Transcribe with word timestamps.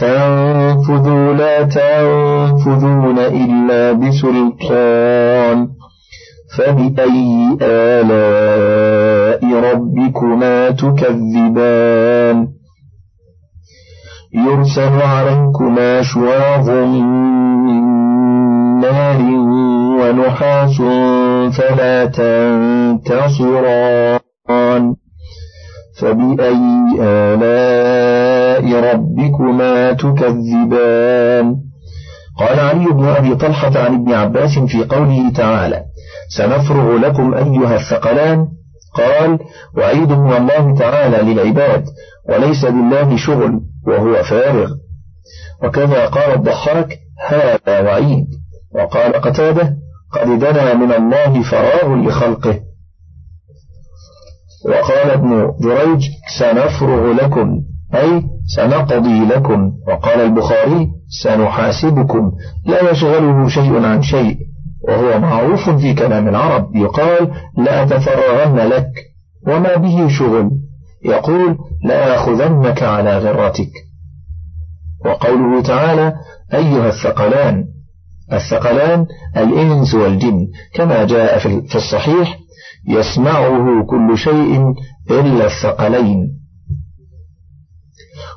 فانفذوا 0.00 1.32
لا 1.34 1.62
تنفذون 1.62 3.18
إلا 3.18 3.92
بسلطان 3.92 5.68
فبأي 6.56 7.58
آلاء 7.62 9.42
ربكما 9.72 10.70
تكذبان؟ 10.70 12.48
يرسل 14.34 15.02
عليكما 15.02 16.02
شواظ 16.02 16.70
من 16.70 17.06
نار 18.80 19.20
ونحاس 20.00 20.76
فلا 21.56 22.04
تنتصران. 22.96 24.25
فبأي 26.00 26.96
آلاء 27.00 28.94
ربكما 28.94 29.92
تكذبان 29.92 31.56
قال 32.38 32.60
علي 32.60 32.84
بن 32.84 33.04
أبي 33.04 33.34
طلحة 33.34 33.78
عن 33.78 33.94
ابن 33.94 34.12
عباس 34.12 34.58
في 34.58 34.84
قوله 34.84 35.32
تعالى 35.36 35.82
سنفرغ 36.36 36.96
لكم 36.98 37.34
أيها 37.34 37.74
الثقلان 37.74 38.48
قال 38.94 39.38
وعيد 39.76 40.12
من 40.12 40.32
الله 40.32 40.74
تعالى 40.78 41.32
للعباد 41.32 41.84
وليس 42.28 42.64
لله 42.64 43.16
شغل 43.16 43.60
وهو 43.86 44.22
فارغ 44.22 44.70
وكذا 45.64 46.06
قال 46.06 46.34
الضحاك 46.34 46.98
هذا 47.28 47.80
وعيد 47.80 48.26
وقال 48.74 49.12
قتاده 49.12 49.76
قد 50.12 50.38
دنا 50.38 50.74
من 50.74 50.92
الله 50.92 51.42
فراغ 51.42 51.94
لخلقه 51.94 52.60
وقال 54.68 55.10
ابن 55.10 55.52
جريج 55.60 56.02
سنفرغ 56.38 57.12
لكم 57.12 57.60
أي 57.94 58.22
سنقضي 58.56 59.24
لكم 59.24 59.72
وقال 59.88 60.20
البخاري 60.20 60.88
سنحاسبكم 61.22 62.32
لا 62.66 62.90
يشغله 62.90 63.48
شيء 63.48 63.84
عن 63.84 64.02
شيء. 64.02 64.36
وهو 64.88 65.18
معروف 65.18 65.70
في 65.70 65.94
كلام 65.94 66.28
العرب 66.28 66.76
يقال 66.76 67.30
لا 67.58 67.82
أتفرغن 67.82 68.56
لك 68.68 68.90
وما 69.48 69.76
به 69.76 70.08
شغل. 70.08 70.50
يقول 71.04 71.58
لآخذنك 71.84 72.82
على 72.82 73.18
غرتك 73.18 73.70
وقوله 75.04 75.62
تعالى 75.62 76.14
أيها 76.54 76.88
الثقلان 76.88 77.64
الثقلان 78.32 79.06
الإنس 79.36 79.94
والجن 79.94 80.46
كما 80.74 81.04
جاء 81.04 81.38
في 81.38 81.74
الصحيح 81.76 82.38
يسمعه 82.88 83.84
كل 83.86 84.18
شيء 84.18 84.74
إلا 85.10 85.46
الثقلين. 85.46 86.28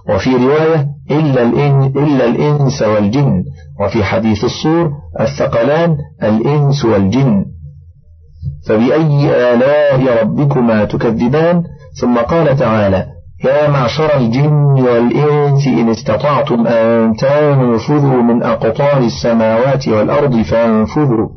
وفي 0.10 0.36
رواية 0.36 0.88
إلا, 1.12 1.42
الإن 1.42 1.84
إلا 1.84 2.26
الإنس 2.26 2.82
والجن. 2.82 3.44
وفي 3.82 4.04
حديث 4.04 4.44
الصور 4.44 4.92
الثقلان 5.20 5.98
الإنس 6.24 6.86
والجن. 6.86 7.46
فبأي 8.68 9.54
آلاء 9.54 10.22
ربكما 10.24 10.86
تكذبان؟ 10.86 11.64
ثم 12.02 12.18
قال 12.18 12.58
تعالى 12.58 13.06
يا 13.46 13.70
معشر 13.70 14.18
الجن 14.18 14.82
والإنس 14.82 15.68
إن 15.68 15.90
استطعتم 15.90 16.68
أن 16.68 17.16
تنفذوا 17.16 18.22
من 18.22 18.44
أقطار 18.44 18.98
السماوات 18.98 19.88
والأرض 19.88 20.42
فانفذوا. 20.42 21.30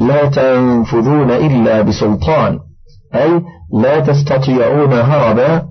لا 0.00 0.26
تنفذون 0.26 1.30
إلا 1.30 1.82
بسلطان. 1.82 2.58
أي 3.14 3.42
لا 3.82 4.00
تستطيعون 4.00 4.92
هربا 4.92 5.62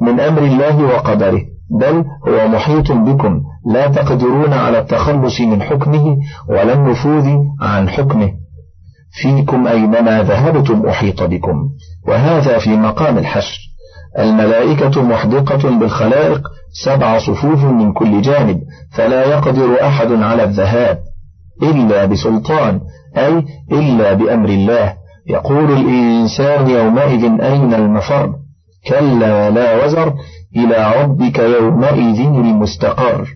من 0.00 0.20
أمر 0.20 0.42
الله 0.42 0.84
وقدره 0.84 1.42
بل 1.80 2.04
هو 2.28 2.48
محيط 2.48 2.92
بكم. 2.92 3.40
لا 3.66 3.86
تقدرون 3.86 4.52
على 4.52 4.78
التخلص 4.78 5.40
من 5.40 5.62
حكمه 5.62 6.16
ولا 6.48 6.72
النفوذ 6.72 7.28
عن 7.60 7.88
حكمه. 7.88 8.32
فيكم 9.22 9.66
أينما 9.66 10.22
ذهبتم 10.22 10.86
أحيط 10.86 11.22
بكم. 11.22 11.68
وهذا 12.08 12.58
في 12.58 12.70
مقام 12.70 13.18
الحشر. 13.18 13.58
الملائكة 14.18 15.02
محدقة 15.02 15.78
بالخلائق 15.78 16.48
سبع 16.84 17.18
صفوف 17.18 17.64
من 17.64 17.92
كل 17.92 18.22
جانب 18.22 18.60
فلا 18.90 19.24
يقدر 19.26 19.86
أحد 19.86 20.12
على 20.12 20.44
الذهاب. 20.44 20.98
إلا 21.62 22.04
بسلطان 22.04 22.80
أي 23.16 23.44
إلا 23.72 24.12
بأمر 24.12 24.48
الله. 24.48 24.94
يقول 25.26 25.72
الإنسان 25.72 26.70
يومئذ 26.70 27.40
أين 27.40 27.74
المفر؟ 27.74 28.34
كلا 28.88 29.50
لا 29.50 29.84
وزر 29.84 30.14
إلى 30.56 31.02
ربك 31.02 31.38
يومئذ 31.38 32.20
المستقر. 32.20 33.26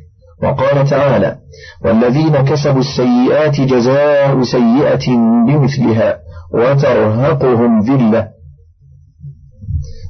وقال 0.42 0.88
تعالى 0.88 1.36
والذين 1.84 2.36
كسبوا 2.36 2.80
السيئات 2.80 3.60
جزاء 3.60 4.42
سيئة 4.42 5.16
بمثلها 5.46 6.18
وترهقهم 6.54 7.80
ذلة. 7.80 8.28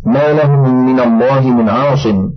ما 0.06 0.32
لهم 0.32 0.86
من 0.86 1.00
الله 1.00 1.40
من 1.40 1.68
عاصم 1.68 2.30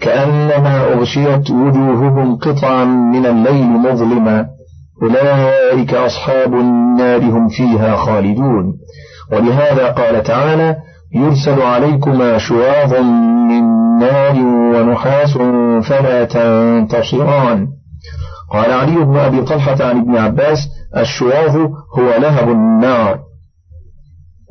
كأنما 0.00 0.92
أغشيت 0.92 1.50
وجوههم 1.50 2.36
قطعا 2.36 2.84
من 2.84 3.26
الليل 3.26 3.66
مظلما. 3.66 4.55
أولئك 5.02 5.94
أصحاب 5.94 6.54
النار 6.54 7.20
هم 7.20 7.48
فيها 7.48 7.96
خالدون. 7.96 8.74
ولهذا 9.32 9.90
قال 9.90 10.22
تعالى 10.22 10.76
يرسل 11.14 11.62
عليكما 11.62 12.38
شواظ 12.38 12.94
من 13.48 13.62
نار 13.98 14.36
ونحاس 14.74 15.38
فلا 15.88 16.24
تنتصران. 16.24 17.68
قال 18.52 18.72
علي 18.72 19.04
بن 19.04 19.16
أبي 19.16 19.42
طلحة 19.42 19.84
عن 19.84 20.00
ابن 20.00 20.16
عباس 20.16 20.58
الشواظ 20.96 21.56
هو 21.98 22.16
لهب 22.18 22.48
النار. 22.48 23.18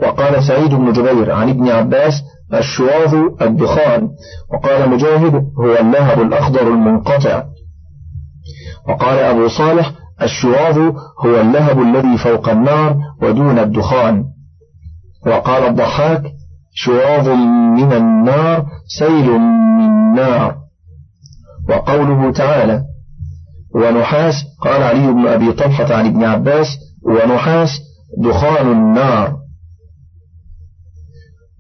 وقال 0.02 0.44
سعيد 0.44 0.74
بن 0.74 0.92
جبير 0.92 1.32
عن 1.32 1.50
ابن 1.50 1.70
عباس 1.70 2.14
الشواظ 2.54 3.16
الدخان. 3.42 4.10
وقال 4.54 4.90
مجاهد 4.90 5.36
هو 5.36 5.76
اللهب 5.80 6.22
الأخضر 6.22 6.68
المنقطع. 6.68 7.44
وقال 8.90 9.20
أبو 9.20 9.48
صالح 9.48 9.92
الشواظ 10.22 10.78
هو 11.26 11.42
اللهب 11.42 11.82
الذي 11.82 12.18
فوق 12.18 12.50
النار 12.50 12.98
ودون 13.22 13.60
الدخان. 13.60 14.24
وقال 15.28 15.64
الضحاك 15.64 16.24
شواظ 16.74 17.28
من 17.78 17.94
النار 17.94 18.66
سيل 19.00 19.40
من 19.40 20.14
نار. 20.16 20.56
وقوله 21.70 22.32
تعالى 22.32 22.84
ونحاس 23.76 24.34
قال 24.62 24.84
علي 24.84 25.14
بن 25.14 25.28
أبي 25.28 25.52
طلحة 25.52 25.96
عن 25.96 26.06
ابن 26.06 26.24
عباس 26.24 26.68
ونحاس 27.04 27.70
دخان 28.24 28.72
النار. 28.72 29.38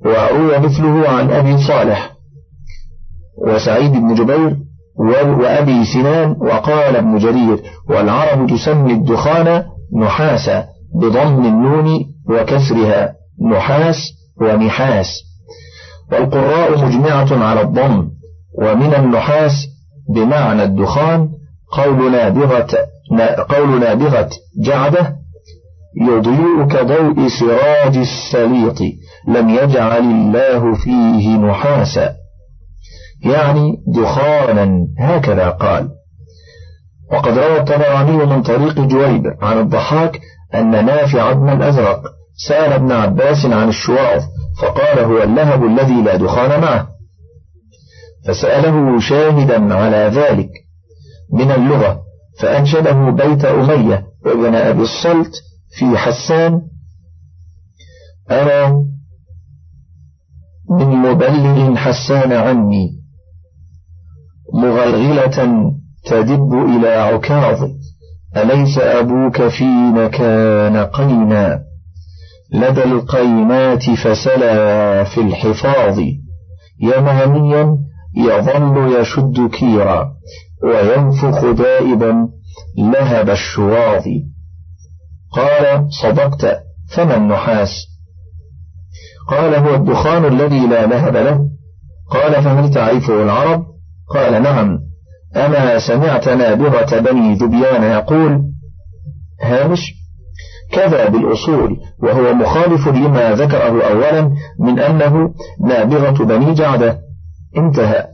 وروى 0.06 0.60
مثله 0.60 1.10
عن 1.10 1.30
أبي 1.30 1.58
صالح 1.68 2.16
وسعيد 3.48 3.92
بن 3.92 4.16
جبير 4.16 4.65
وأبي 5.00 5.86
سنان 5.86 6.36
وقال 6.42 6.96
ابن 6.96 7.18
جرير 7.18 7.60
والعرب 7.90 8.48
تسمي 8.50 8.94
الدخان 8.94 9.64
نحاسا 10.02 10.66
بضم 11.02 11.46
النون 11.46 12.00
وكسرها 12.30 13.14
نحاس 13.52 13.98
ونحاس. 14.42 15.08
والقراء 16.12 16.86
مجمعة 16.86 17.46
على 17.46 17.62
الضم 17.62 18.08
ومن 18.62 18.94
النحاس 18.96 19.52
بمعنى 20.16 20.64
الدخان 20.64 21.30
قول 21.72 22.12
نابغة 22.12 22.68
قول 23.50 23.80
نابغة 23.80 24.30
جعده 24.66 25.16
يضيء 26.02 26.68
كضوء 26.68 27.28
سراج 27.40 27.98
السليط 27.98 28.80
لم 29.28 29.50
يجعل 29.50 30.02
الله 30.02 30.74
فيه 30.74 31.38
نحاسا. 31.38 32.14
يعني 33.22 33.84
دخانا 33.88 34.88
هكذا 35.00 35.50
قال. 35.50 35.90
وقد 37.12 37.38
روى 37.38 37.58
الطبراني 37.60 38.26
من 38.26 38.42
طريق 38.44 38.80
جويب 38.80 39.24
عن 39.42 39.60
الضحاك 39.60 40.22
أن 40.54 40.86
نافع 40.86 41.32
بن 41.32 41.50
الأزرق 41.50 42.02
سأل 42.48 42.74
ابن 42.74 42.92
عباس 42.92 43.46
عن 43.46 43.70
الشواظ 43.70 44.24
فقال 44.62 45.00
هو 45.00 45.24
اللهب 45.24 45.64
الذي 45.66 46.02
لا 46.02 46.16
دخان 46.16 46.62
معه. 46.62 46.88
فسأله 48.28 49.00
شاهدا 49.00 49.74
على 49.74 50.12
ذلك 50.14 50.50
من 51.34 51.52
اللغة 51.52 52.02
فأنشده 52.40 53.10
بيت 53.10 53.46
أمية 53.46 54.06
وابن 54.26 54.56
أبي 54.56 54.82
الصلت 54.82 55.32
في 55.80 55.98
حسان. 55.98 56.62
أنا 58.32 58.86
من 60.70 60.86
مبلغ 60.88 61.76
حسان 61.76 62.32
عني. 62.32 63.05
مغلغلة 64.56 65.72
تدب 66.06 66.54
إلى 66.54 66.88
عكاظ. 66.88 67.70
أليس 68.38 68.78
أبوك 68.78 69.48
فينا 69.48 70.08
كان 70.08 70.78
قينا؟ 70.78 71.62
لدى 72.54 72.84
القيمات 72.84 73.84
فسلا 73.90 75.04
في 75.04 75.22
الحفاظ. 75.22 76.00
يمانيا 76.80 77.78
يظل 78.18 79.00
يشد 79.00 79.50
كيرا 79.50 80.12
وينفخ 80.64 81.52
دائبا 81.52 82.28
لهب 82.78 83.30
الشواظ. 83.30 84.04
قال 85.32 85.88
صدقت 86.02 86.60
فما 86.92 87.18
النحاس 87.18 87.70
قال 89.28 89.56
هو 89.56 89.76
الدخان 89.76 90.26
الذي 90.26 90.68
لا 90.68 90.86
لهب 90.86 91.18
له. 91.18 91.50
قال 92.12 92.44
فهل 92.44 92.74
تعرفه 92.74 93.24
العرب؟ 93.24 93.75
قال 94.14 94.44
نعم. 94.44 94.80
أما 95.36 95.80
سمعت 95.80 96.30
نابغة 96.30 97.00
بني 97.00 97.36
ذبيان 97.36 97.84
يقول 97.84 98.42
هامش 99.42 99.80
كذا 100.72 101.10
بالأصول 101.10 101.78
وهو 102.04 102.34
مخالف 102.34 102.88
لما 102.88 103.32
ذكره 103.32 103.84
أولا 103.88 104.32
من 104.60 104.80
أنه 104.80 105.34
نابغة 105.62 106.26
بني 106.26 106.54
جعدة. 106.54 107.00
انتهى. 107.58 108.06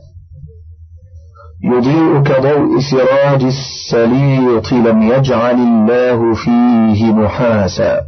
يضيء 1.64 2.22
كضوء 2.22 2.80
سراج 2.90 3.44
السليط 3.44 4.72
لم 4.72 5.02
يجعل 5.02 5.54
الله 5.54 6.34
فيه 6.34 7.12
نحاسا 7.12 8.00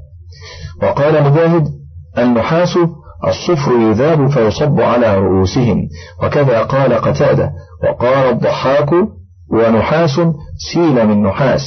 وقال 0.83 1.25
مجاهد 1.25 1.69
النحاس 2.19 2.79
الصفر 3.29 3.73
يذاب 3.73 4.31
فيصب 4.31 4.81
على 4.81 5.19
رؤوسهم. 5.19 5.88
وكذا 6.23 6.62
قال 6.62 6.94
قتادة 6.94 7.53
وقال 7.85 8.29
الضحاك 8.31 8.91
ونحاس 9.53 10.21
سيل 10.73 11.06
من 11.06 11.23
نحاس. 11.23 11.62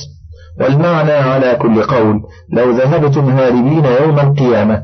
والمعنى 0.61 1.11
على 1.11 1.55
كل 1.61 1.83
قول 1.83 2.21
لو 2.53 2.71
ذهبتم 2.71 3.29
هاربين 3.29 3.85
يوم 3.85 4.19
القيامة 4.19 4.83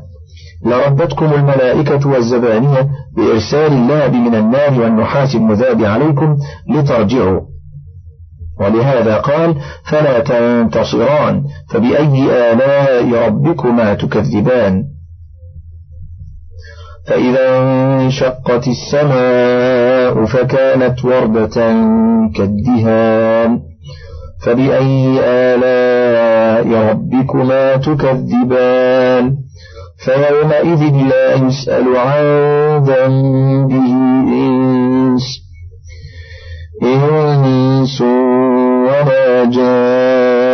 لردتكم 0.66 1.32
الملائكة 1.32 2.08
والزبانية 2.08 2.88
بإرسال 3.16 3.72
اللهب 3.72 4.14
من 4.14 4.34
النار 4.34 4.80
والنحاس 4.80 5.34
المذاب 5.34 5.84
عليكم 5.84 6.36
لترجعوا. 6.68 7.40
ولهذا 8.60 9.16
قال 9.16 9.56
فلا 9.90 10.20
تنتصران 10.20 11.44
فبأي 11.70 12.52
آلاء 12.52 13.26
ربكما 13.26 13.94
تكذبان؟ 13.94 14.84
فإذا 17.06 17.58
انشقت 17.58 18.68
السماء 18.68 20.24
فكانت 20.24 21.04
وردة 21.04 21.54
كالدهان 22.36 23.60
فبأي 24.44 25.20
آلاء 25.24 26.90
ربكما 26.90 27.76
تكذبان؟ 27.76 29.36
فيومئذ 30.04 30.94
لا 31.08 31.34
يسأل 31.34 31.96
عن 31.96 32.24
ذنبه 32.84 33.90
إنس 34.28 35.44
إنس 36.82 38.00
ولا 38.86 39.44
جان. 39.44 40.53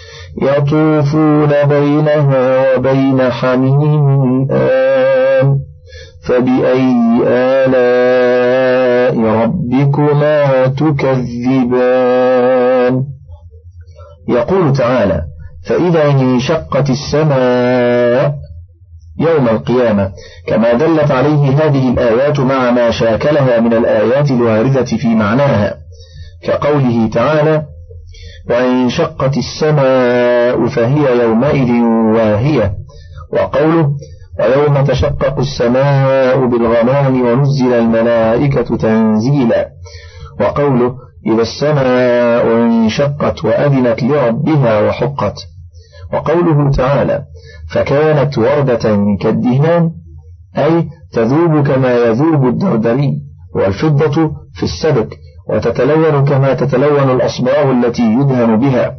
يطوفون 0.41 1.49
بينها 1.63 2.75
وبين 2.75 3.31
حميم 3.31 4.47
آن. 4.51 5.59
فبأي 6.23 7.21
آلاء 7.27 9.19
ربكما 9.19 10.67
تكذبان؟ 11.71 13.03
يقول 14.29 14.73
تعالى 14.73 15.21
فإذا 15.65 16.05
انشقت 16.11 16.89
السماء 16.89 18.35
يوم 19.19 19.49
القيامة 19.49 20.11
كما 20.47 20.73
دلت 20.73 21.11
عليه 21.11 21.49
هذه 21.49 21.89
الآيات 21.89 22.39
مع 22.39 22.71
ما 22.71 22.91
شاكلها 22.91 23.59
من 23.59 23.73
الآيات 23.73 24.31
الواردة 24.31 24.83
في 24.85 25.07
معناها 25.07 25.75
كقوله 26.43 27.09
تعالى 27.13 27.63
وانشقت 28.49 29.37
السماء 29.37 30.67
فهي 30.67 31.23
يومئذ 31.23 31.71
واهية. 32.15 32.73
وقوله 33.33 33.91
ويوم 34.39 34.83
تشقق 34.83 35.39
السماء 35.39 36.45
بالغمام 36.45 37.21
ونزل 37.21 37.73
الملائكة 37.73 38.77
تنزيلا. 38.77 39.69
وقوله 40.39 40.95
إذا 41.27 41.41
السماء 41.41 42.45
انشقت 42.55 43.45
وأذنت 43.45 44.03
لربها 44.03 44.79
وحقت. 44.79 45.35
وقوله 46.13 46.71
تعالى 46.71 47.23
فكانت 47.73 48.37
وردة 48.37 49.15
كالدهنان 49.21 49.91
أي 50.57 50.89
تذوب 51.13 51.67
كما 51.67 51.95
يذوب 51.95 52.47
الدردري 52.47 53.11
والفضة 53.55 54.31
في 54.53 54.63
السبك 54.63 55.17
وتتلون 55.49 56.25
كما 56.25 56.53
تتلون 56.53 57.09
الأصباغ 57.09 57.71
التي 57.71 58.03
يدهن 58.03 58.59
بها 58.59 58.95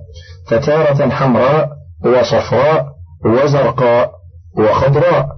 فتارة 0.48 1.10
حمراء 1.10 1.69
وصفراء 2.05 2.86
وزرقاء 3.24 4.10
وخضراء 4.58 5.28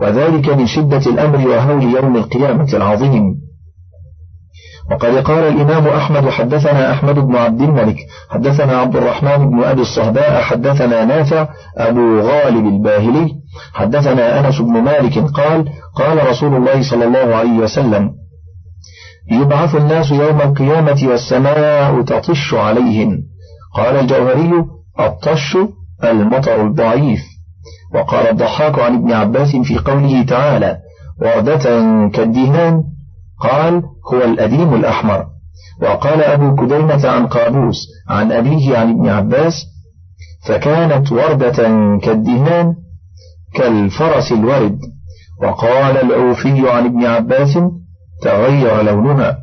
وذلك 0.00 0.48
من 0.48 0.66
شدة 0.66 1.02
الأمر 1.06 1.48
وهول 1.48 1.82
يوم 1.82 2.16
القيامة 2.16 2.68
العظيم. 2.74 3.44
وقد 4.90 5.16
قال 5.16 5.38
الإمام 5.38 5.86
أحمد 5.88 6.28
حدثنا 6.28 6.92
أحمد 6.92 7.14
بن 7.14 7.36
عبد 7.36 7.60
الملك 7.60 7.96
حدثنا 8.30 8.76
عبد 8.76 8.96
الرحمن 8.96 9.50
بن 9.50 9.64
أبي 9.64 9.82
الصهباء 9.82 10.40
حدثنا 10.42 11.04
نافع 11.04 11.48
أبو 11.78 12.20
غالب 12.20 12.66
الباهلي 12.66 13.32
حدثنا 13.74 14.40
أنس 14.40 14.60
بن 14.60 14.72
مالك 14.72 15.18
قال 15.18 15.68
قال 15.94 16.28
رسول 16.28 16.56
الله 16.56 16.90
صلى 16.90 17.04
الله 17.04 17.36
عليه 17.36 17.58
وسلم 17.58 18.10
يبعث 19.30 19.74
الناس 19.74 20.10
يوم 20.10 20.40
القيامة 20.40 21.00
والسماء 21.04 22.02
تطش 22.02 22.54
عليهم. 22.54 23.18
قال 23.76 23.96
الجوهري 23.96 24.64
الطش 25.00 25.56
المطر 26.04 26.66
الضعيف. 26.66 27.20
وقال 27.94 28.26
الضحاك 28.26 28.78
عن 28.78 28.94
ابن 28.94 29.12
عباس 29.12 29.56
في 29.56 29.78
قوله 29.78 30.22
تعالى 30.22 30.78
وردة 31.22 31.62
كالدهان 32.08 32.82
قال 33.40 33.82
هو 34.12 34.24
الأديم 34.24 34.74
الأحمر. 34.74 35.26
وقال 35.82 36.22
أبو 36.22 36.54
كديمة 36.54 37.08
عن 37.08 37.26
قابوس 37.26 37.76
عن 38.08 38.32
أبيه 38.32 38.78
عن 38.78 38.90
ابن 38.90 39.08
عباس 39.08 39.54
فكانت 40.46 41.12
وردة 41.12 41.56
كالدهان 42.02 42.74
كالفرس 43.54 44.32
الورد. 44.32 44.78
وقال 45.42 45.96
الأوفي 45.96 46.70
عن 46.70 46.84
ابن 46.86 47.04
عباس 47.04 47.58
تغير 48.22 48.82
لونها. 48.82 49.38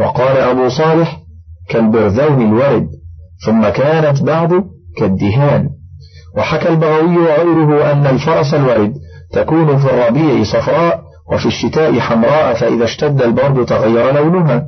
وقال 0.00 0.36
أبو 0.36 0.68
صالح 0.68 1.20
كالبرذون 1.68 2.46
الورد 2.46 2.88
ثم 3.46 3.68
كانت 3.68 4.22
بعد 4.22 4.64
كالدهان. 4.96 5.68
وحكى 6.36 6.68
البغوي 6.68 7.16
وغيره 7.16 7.92
أن 7.92 8.06
الفرس 8.06 8.54
الورد 8.54 8.94
تكون 9.32 9.78
في 9.78 9.84
الربيع 9.84 10.44
صفراء 10.44 11.02
وفي 11.32 11.46
الشتاء 11.46 11.98
حمراء 11.98 12.54
فإذا 12.54 12.84
اشتد 12.84 13.22
البرد 13.22 13.66
تغير 13.66 14.12
لونها. 14.12 14.66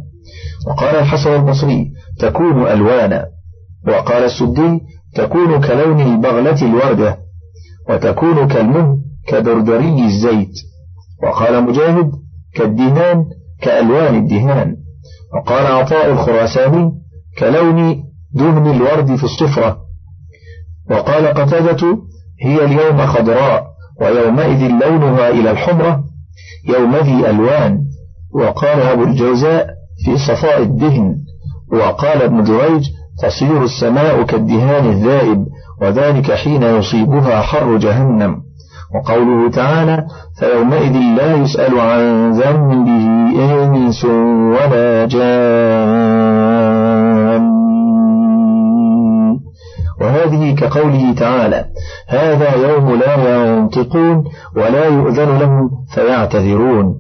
وقال 0.69 0.97
الحسن 0.97 1.35
البصري 1.35 1.93
تكون 2.19 2.67
ألوانا. 2.67 3.27
وقال 3.89 4.25
السدي 4.25 4.81
تكون 5.15 5.61
كلون 5.61 6.01
البغلة 6.01 6.63
الوردة 6.63 7.19
وتكون 7.91 8.49
كالمه 8.49 8.99
كدردري 9.29 10.05
الزيت. 10.05 10.53
وقال 11.23 11.65
مجاهد 11.65 12.11
كالدهان 12.55 13.25
كألوان 13.63 14.15
الدهان 14.15 14.77
وقال 15.35 15.67
عطاء 15.67 16.13
الخراساني 16.13 16.93
كلون 17.39 18.05
دهن 18.35 18.71
الورد 18.71 19.17
في 19.17 19.25
الصفرة. 19.25 19.79
وقال 20.91 21.27
قتادة 21.27 21.99
هي 22.43 22.65
اليوم 22.65 23.07
خضراء 23.07 23.67
ويومئذ 24.01 24.69
لونها 24.69 25.29
إلى 25.29 25.51
الحمرة 25.51 26.05
يوم 26.69 26.97
ذي 26.97 27.31
ألوان. 27.31 27.79
وقال 28.35 28.81
أبو 28.81 29.03
الجوزاء 29.03 29.67
في 30.05 30.19
صفاء 30.19 30.63
الدهن. 30.63 31.17
وقال 31.73 32.23
ابن 32.23 32.43
دريج 32.43 32.89
تصير 33.23 33.65
السماء 33.65 34.23
كالدهان 34.23 34.91
الذائب 34.91 35.47
وذلك 35.83 36.33
حين 36.33 36.63
يصيبها 36.63 37.41
حر 37.41 37.77
جهنم. 37.77 38.43
وقوله 38.95 39.51
تعالى 39.51 40.07
فيومئذ 40.39 40.93
لا 41.17 41.35
يسأل 41.37 41.81
عن 41.81 42.31
ذنبه 42.33 43.07
إنس 43.39 44.05
ولا 44.05 45.07
جان. 45.07 46.33
وهذه 50.01 50.55
كقوله 50.55 51.15
تعالى 51.15 51.65
هذا 52.09 52.55
يوم 52.55 52.95
لا 52.95 53.47
ينطقون 53.47 54.25
ولا 54.57 54.85
يؤذن 54.85 55.39
لهم 55.39 55.71
فيعتذرون. 55.95 56.95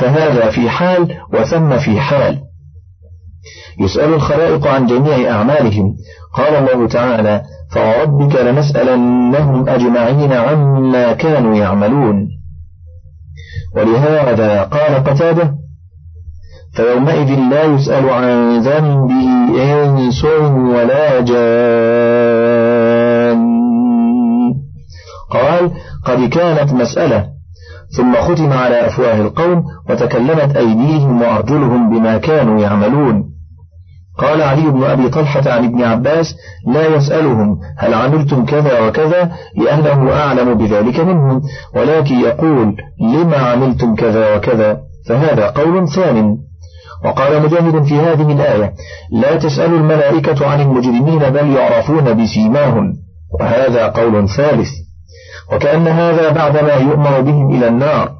فهذا 0.00 0.50
في 0.50 0.70
حال 0.70 1.14
وثم 1.32 1.78
في 1.78 2.00
حال. 2.00 2.51
يسأل 3.80 4.14
الخلائق 4.14 4.66
عن 4.66 4.86
جميع 4.86 5.30
أعمالهم. 5.30 5.94
قال 6.34 6.54
الله 6.54 6.88
تعالى 6.88 7.42
فوربك 7.70 8.36
لنسألنهم 8.36 9.68
أجمعين 9.68 10.32
عما 10.32 11.12
كانوا 11.12 11.56
يعملون. 11.56 12.28
ولهذا 13.76 14.62
قال 14.62 15.04
قتاده 15.04 15.54
فيومئذ 16.74 17.38
لا 17.50 17.64
يسأل 17.64 18.10
عن 18.10 18.58
ذنبه 18.60 19.52
إنس 19.62 20.24
ولا 20.74 21.20
جان. 21.20 22.22
قال 25.30 25.70
قد 26.04 26.28
كانت 26.28 26.72
مسألة 26.72 27.26
ثم 27.96 28.14
ختم 28.14 28.52
على 28.52 28.86
أفواه 28.86 29.20
القوم 29.20 29.64
وتكلمت 29.90 30.56
أيديهم 30.56 31.22
وأرجلهم 31.22 31.90
بما 31.90 32.18
كانوا 32.18 32.60
يعملون. 32.60 33.31
قال 34.18 34.42
علي 34.42 34.70
بن 34.70 34.84
أبي 34.84 35.08
طلحة 35.08 35.50
عن 35.50 35.64
ابن 35.64 35.82
عباس 35.82 36.34
لا 36.66 36.86
يسألهم 36.86 37.58
هل 37.78 37.94
عملتم 37.94 38.44
كذا 38.44 38.80
وكذا 38.80 39.32
لأنه 39.56 40.12
أعلم 40.12 40.54
بذلك 40.54 41.00
منهم 41.00 41.42
ولكن 41.74 42.20
يقول 42.20 42.76
لما 43.00 43.36
عملتم 43.36 43.94
كذا 43.94 44.36
وكذا 44.36 44.80
فهذا 45.08 45.46
قول 45.46 45.88
ثان. 45.88 46.36
وقال 47.04 47.42
مجاهد 47.42 47.82
في 47.82 47.94
هذه 47.94 48.32
الآية 48.32 48.74
لا 49.12 49.36
تسأل 49.36 49.74
الملائكة 49.74 50.46
عن 50.46 50.60
المجرمين 50.60 51.18
بل 51.18 51.50
يعرفون 51.56 52.22
بسيماهم. 52.24 52.92
وهذا 53.40 53.86
قول 53.86 54.28
ثالث 54.28 54.68
وكأن 55.52 55.88
هذا 55.88 56.30
بعدما 56.30 56.74
يؤمر 56.74 57.20
بهم 57.20 57.54
إلى 57.54 57.68
النار. 57.68 58.12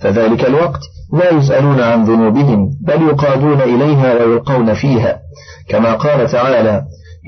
فذلك 0.00 0.44
الوقت 0.44 0.80
لا 1.12 1.34
يسألون 1.34 1.80
عن 1.80 2.04
ذنوبهم 2.04 2.70
بل 2.80 3.02
يقادون 3.02 3.60
إليها 3.60 4.14
ويلقون 4.14 4.74
فيها. 4.74 5.18
كما 5.68 5.94
قال 5.94 6.26
تعالى 6.26 6.82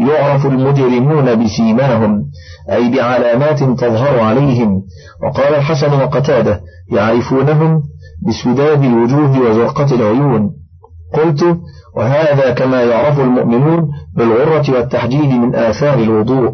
يعرف 0.08 0.46
المجرمون 0.46 1.44
بسيماهم 1.44 2.24
أي 2.70 2.90
بعلامات 2.90 3.58
تظهر 3.58 4.20
عليهم. 4.20 4.82
وقال 5.22 5.54
الحسن 5.54 5.92
وقتاده 5.92 6.60
يعرفونهم 6.92 7.82
بسداد 8.28 8.84
الوجوه 8.84 9.50
وزرقة 9.50 9.94
العيون. 9.94 10.50
قلت 11.14 11.58
وهذا 11.96 12.50
كما 12.50 12.82
يعرف 12.82 13.20
المؤمنون 13.20 13.88
بالغرة 14.16 14.72
والتحجيل 14.72 15.40
من 15.40 15.54
آثار 15.54 15.98
الوضوء. 15.98 16.52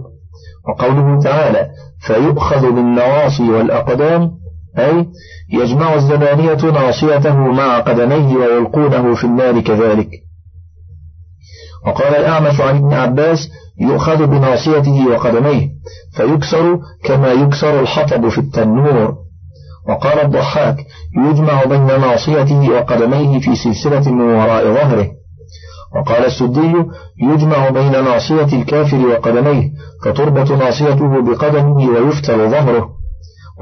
وقوله 0.68 1.20
تعالى 1.20 1.68
فيؤخذ 2.00 2.70
بالنواصي 2.72 3.50
والأقدام 3.50 4.30
أي 4.78 5.06
يجمع 5.52 5.94
الزبانية 5.94 6.70
ناصيته 6.72 7.36
مع 7.36 7.78
قدميه 7.78 8.36
ويلقونه 8.36 9.14
في 9.14 9.24
النار 9.24 9.60
كذلك. 9.60 10.08
وقال 11.86 12.14
الأعمش 12.16 12.60
عن 12.60 12.76
ابن 12.76 12.92
عباس 12.92 13.48
يؤخذ 13.80 14.26
بناصيته 14.26 15.06
وقدميه 15.06 15.68
فيكسر 16.16 16.78
كما 17.04 17.32
يكسر 17.32 17.80
الحطب 17.80 18.28
في 18.28 18.38
التنور. 18.38 19.14
وقال 19.88 20.20
الضحاك 20.20 20.76
يجمع 21.28 21.64
بين 21.64 21.86
ناصيته 21.86 22.70
وقدميه 22.70 23.40
في 23.40 23.56
سلسلة 23.56 24.12
من 24.12 24.20
وراء 24.20 24.64
ظهره. 24.74 25.10
وقال 25.96 26.24
السدي 26.24 26.74
يجمع 27.22 27.68
بين 27.68 27.92
ناصية 28.04 28.60
الكافر 28.60 29.06
وقدميه 29.06 29.70
فتربط 30.04 30.50
ناصيته 30.50 31.22
بقدمه 31.22 31.88
ويفتل 31.88 32.50
ظهره. 32.50 32.97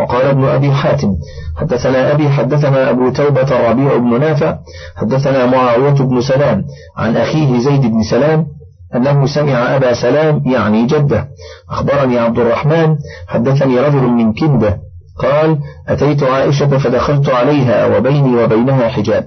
وقال 0.00 0.26
ابن 0.26 0.44
أبي 0.44 0.72
حاتم 0.72 1.14
حدثنا 1.56 2.12
أبي 2.12 2.28
حدثنا 2.28 2.90
أبو 2.90 3.10
توبة 3.10 3.42
الربيع 3.42 3.96
بن 3.96 4.20
نافع 4.20 4.58
حدثنا 4.96 5.46
معاوية 5.46 5.90
بن 5.92 6.20
سلام 6.20 6.64
عن 6.96 7.16
أخيه 7.16 7.58
زيد 7.58 7.80
بن 7.80 8.02
سلام 8.10 8.46
أنه 8.94 9.26
سمع 9.26 9.76
أبا 9.76 9.92
سلام 9.94 10.42
يعني 10.46 10.86
جده. 10.86 11.28
أخبرني 11.70 12.18
عبد 12.18 12.38
الرحمن 12.38 12.96
حدثني 13.28 13.80
رجل 13.80 14.02
من 14.02 14.32
كندة 14.32 14.78
قال 15.18 15.58
أتيت 15.88 16.22
عائشة 16.22 16.78
فدخلت 16.78 17.28
عليها 17.28 17.86
وبيني 17.96 18.36
وبينها 18.44 18.88
حجاب. 18.88 19.26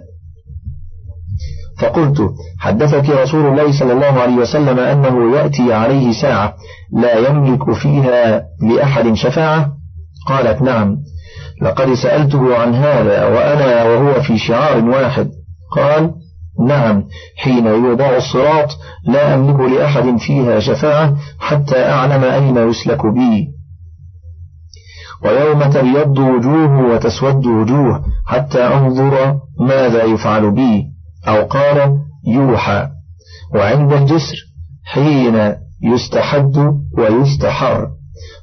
فقلت 1.80 2.22
حدثك 2.60 3.10
رسول 3.10 3.46
الله 3.46 3.80
صلى 3.80 3.94
الله 3.94 4.22
عليه 4.22 4.36
وسلم 4.36 4.80
أنه 4.80 5.38
يأتي 5.38 5.74
عليه 5.74 6.12
ساعة 6.22 6.54
لا 6.94 7.28
يملك 7.30 7.72
فيها 7.74 8.44
لأحد 8.62 9.14
شفاعة؟ 9.14 9.79
قالت 10.30 10.62
نعم. 10.62 10.98
لقد 11.62 11.94
سألته 11.94 12.58
عن 12.58 12.76
هذا 12.76 13.26
وأنا 13.26 13.84
وهو 13.84 14.22
في 14.22 14.38
شعار 14.38 14.86
واحد. 14.86 15.30
قال 15.76 16.12
نعم 16.68 17.04
حين 17.38 17.66
يوضع 17.66 18.18
الصراط 18.18 18.70
لا 19.08 19.36
أملك 19.36 19.60
لأحد 19.60 20.18
فيها 20.18 20.60
شفاعة 20.60 21.16
حتى 21.40 21.86
أعلم 21.86 22.24
أين 22.24 22.70
يسلك 22.70 23.06
بي. 23.06 23.48
ويوم 25.26 25.64
تبيض 25.64 26.18
وجوه 26.20 26.94
وتسود 26.94 27.46
وجوه 27.46 28.06
حتى 28.28 28.68
أنظر 28.68 29.40
ماذا 29.60 30.04
يفعل 30.04 30.52
بي. 30.52 30.84
أو 31.28 31.46
قال 31.46 31.98
يوحى. 32.28 32.88
وعند 33.56 33.94
الجسر 33.94 34.38
حين 34.86 35.56
يستحد 35.84 36.58
ويستحر. 36.98 37.88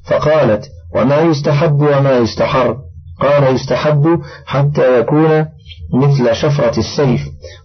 فقالت 0.05 0.65
وما 0.95 1.21
يستحب 1.21 1.83
وما 1.83 2.19
يستحر. 2.19 2.77
قال 3.21 3.55
يستحب 3.55 4.21
حتى 4.47 5.01
يكون 5.01 5.47
مثل 5.95 6.35
شفرة 6.35 6.79
السيف 6.79 7.21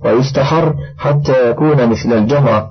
ويستحر 0.05 0.75
حتى 0.97 1.49
يكون 1.49 1.89
مثل 1.89 2.13
الجمرة. 2.13 2.69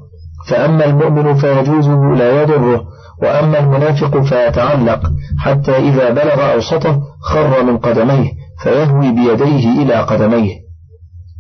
فأما 0.49 0.85
المؤمن 0.85 1.35
فيجوزه 1.35 2.15
لا 2.19 2.43
يضره 2.43 2.85
وأما 3.23 3.59
المنافق 3.59 4.21
فيتعلق 4.21 5.01
حتى 5.39 5.77
إذا 5.77 6.11
بلغ 6.11 6.53
أوسطه 6.53 7.03
خر 7.21 7.63
من 7.63 7.79
قدميه 7.79 8.31
فيهوي 8.63 9.13
بيديه 9.13 9.83
إلى 9.83 9.95
قدميه. 9.95 10.55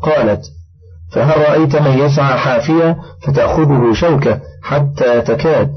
قالت 0.02 0.43
فهل 1.12 1.40
رأيت 1.40 1.76
من 1.76 1.99
يسعى 1.99 2.38
حافية 2.38 2.97
فتأخذه 3.23 3.93
شوكة 3.93 4.40
حتى 4.62 5.21
تكاد 5.21 5.71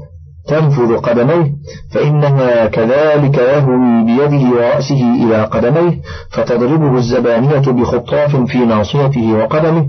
تنفذ 0.48 0.96
قدميه 0.96 1.52
فإنها 1.90 2.66
كذلك 2.66 3.38
يهوي 3.38 4.04
بيده 4.04 4.56
ورأسه 4.56 5.14
إلى 5.24 5.44
قدميه 5.44 6.00
فتضربه 6.30 6.98
الزبانية 6.98 7.58
بخطاف 7.58 8.36
في 8.36 8.58
ناصيته 8.58 9.32
وقدمه 9.32 9.86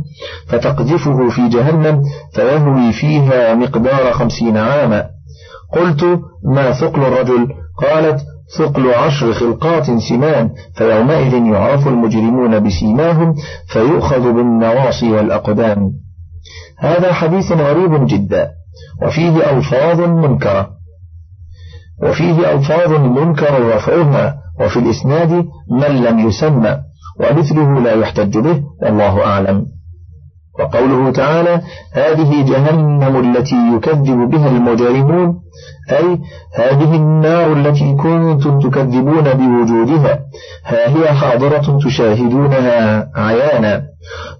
فتقذفه 0.47 1.29
في 1.29 1.49
جهنم 1.49 2.01
فيهوي 2.33 2.93
فيها 2.93 3.55
مقدار 3.55 4.13
خمسين 4.13 4.57
عاما. 4.57 5.05
قلت 5.73 6.03
ما 6.53 6.71
ثقل 6.71 7.01
الرجل؟ 7.01 7.47
قالت 7.81 8.21
ثقل 8.57 8.93
عشر 8.93 9.33
خلقات 9.33 9.85
سمان 10.09 10.49
فيومئذ 10.75 11.33
يعرف 11.33 11.87
المجرمون 11.87 12.59
بسيماهم 12.59 13.35
فيؤخذ 13.67 14.33
بالنواصي 14.33 15.11
والأقدام. 15.11 15.91
هذا 16.79 17.13
حديث 17.13 17.51
غريب 17.51 18.07
جدا. 18.07 18.49
وفيه 19.03 19.57
ألفاظ 19.57 19.99
منكرة. 20.01 20.69
وفيه 22.03 22.51
ألفاظ 22.53 22.91
منكر 22.91 23.75
رفعها 23.75 24.37
وفي 24.59 24.79
الإسناد 24.79 25.31
من 25.71 26.03
لم 26.03 26.19
يسمى 26.19 26.77
ومثله 27.19 27.79
لا 27.79 27.93
يحتج 27.93 28.37
به 28.37 28.63
والله 28.81 29.25
أعلم. 29.25 29.65
وقوله 30.59 31.11
تعالى 31.11 31.61
هذه 31.93 32.45
جهنم 32.45 33.37
التي 33.37 33.55
يكذب 33.75 34.29
بها 34.29 34.47
المجرمون 34.47 35.39
أي 35.91 36.19
هذه 36.55 36.95
النار 36.95 37.53
التي 37.53 37.95
كنتم 37.95 38.59
تكذبون 38.59 39.23
بوجودها 39.23 40.19
ها 40.65 40.89
هي 40.89 41.13
حاضرة 41.13 41.79
تشاهدونها 41.85 43.09
عيانا 43.15 43.83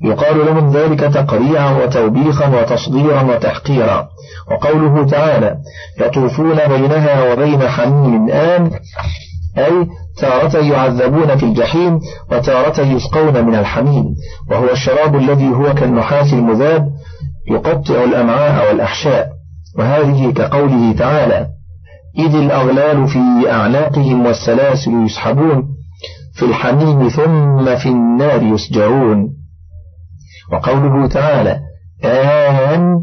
يقال 0.01 0.45
لهم 0.45 0.71
ذلك 0.71 0.99
تقريعا 0.99 1.83
وتوبيخا 1.83 2.47
وتصديرا 2.47 3.21
وتحقيرا. 3.21 4.07
وقوله 4.51 5.05
تعالى 5.05 5.57
يطوفون 6.01 6.55
بينها 6.55 7.33
وبين 7.33 7.67
حميم 7.67 8.29
آن 8.29 8.71
أي 9.57 9.87
تارة 10.17 10.57
يعذبون 10.57 11.37
في 11.37 11.43
الجحيم 11.43 11.99
وتارة 12.31 12.81
يسقون 12.81 13.45
من 13.45 13.55
الحميم 13.55 14.05
وهو 14.51 14.71
الشراب 14.71 15.15
الذي 15.15 15.49
هو 15.49 15.73
كالنحاس 15.73 16.33
المذاب 16.33 16.87
يقطع 17.51 18.03
الأمعاء 18.03 18.67
والأحشاء. 18.67 19.29
وهذه 19.77 20.31
كقوله 20.31 20.91
تعالى 20.91 21.47
إذ 22.19 22.35
الأغلال 22.35 23.07
في 23.07 23.51
أعناقهم 23.51 24.25
والسلاسل 24.25 25.05
يسحبون 25.05 25.63
في 26.33 26.45
الحميم 26.45 27.09
ثم 27.09 27.75
في 27.75 27.89
النار 27.89 28.43
يسجرون. 28.43 29.29
وقوله 30.51 31.07
تعالى 31.07 31.59
آن 32.05 32.97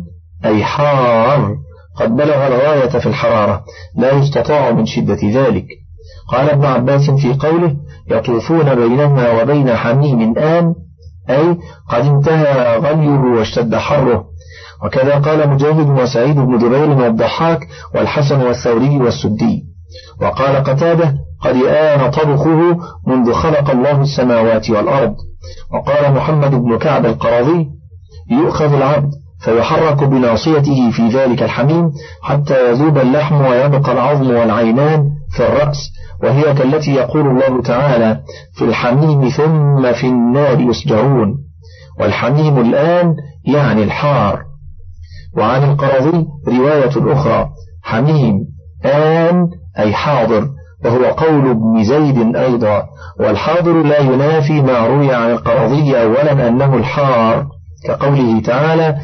أي 0.44 0.64
حار 0.64 1.56
قد 1.96 2.16
بلغ 2.16 2.46
الغاية 2.46 2.88
في 2.88 3.06
الحرارة 3.06 3.64
لا 3.96 4.12
يستطاع 4.12 4.70
من 4.70 4.86
شدة 4.86 5.18
ذلك. 5.24 5.66
قال 6.28 6.50
ابن 6.50 6.64
عباس 6.64 7.10
في 7.10 7.34
قوله 7.34 7.76
يطوفون 8.10 8.74
بينهما 8.74 9.42
وبين 9.42 9.76
حميم 9.76 10.38
آن 10.38 10.74
أي 11.30 11.58
قد 11.88 12.06
انتهى 12.06 12.76
غليه 12.76 13.38
واشتد 13.38 13.74
حره. 13.74 14.24
وكذا 14.84 15.18
قال 15.18 15.50
مجاهد 15.50 15.90
وسعيد 16.00 16.36
بن 16.36 16.58
جبير 16.58 16.90
والضحاك 16.90 17.68
والحسن 17.94 18.42
والثوري 18.42 18.96
والسدي. 18.96 19.64
وقال 20.20 20.56
قتادة 20.56 21.14
قد 21.40 21.56
آن 21.56 22.10
طبخه 22.10 22.78
منذ 23.06 23.32
خلق 23.32 23.70
الله 23.70 24.00
السماوات 24.02 24.70
والأرض. 24.70 25.14
وقال 25.74 26.14
محمد 26.14 26.50
بن 26.50 26.78
كعب 26.78 27.06
القراضي 27.06 27.68
يؤخذ 28.30 28.74
العبد 28.74 29.10
فيحرك 29.40 30.04
بناصيته 30.04 30.90
في 30.90 31.08
ذلك 31.08 31.42
الحميم 31.42 31.90
حتى 32.22 32.70
يذوب 32.70 32.98
اللحم 32.98 33.40
ويبقى 33.40 33.92
العظم 33.92 34.30
والعينان 34.30 35.10
في 35.36 35.46
الرأس 35.48 35.92
وهي 36.22 36.54
كالتي 36.54 36.94
يقول 36.94 37.26
الله 37.26 37.62
تعالى 37.62 38.20
في 38.54 38.64
الحميم 38.64 39.28
ثم 39.28 39.92
في 39.92 40.06
النار 40.06 40.60
يسجرون 40.60 41.38
والحميم 42.00 42.58
الآن 42.58 43.14
يعني 43.44 43.82
الحار. 43.82 44.42
وعن 45.36 45.62
القرضي 45.62 46.26
رواية 46.48 47.12
أخرى 47.12 47.48
حميم 47.82 48.34
آن 48.84 49.48
أي 49.78 49.92
حاضر 49.92 50.48
وهو 50.84 51.04
قول 51.04 51.50
ابن 51.50 51.84
زيد 51.84 52.36
أيضا 52.36 52.86
والحاضر 53.20 53.82
لا 53.82 53.98
ينافي 54.00 54.62
ما 54.62 54.86
روي 54.86 55.14
عن 55.14 55.30
القرضي 55.30 56.02
أولا 56.02 56.48
أنه 56.48 56.76
الحار 56.76 57.46
كقوله 57.86 58.40
تعالى 58.40 58.96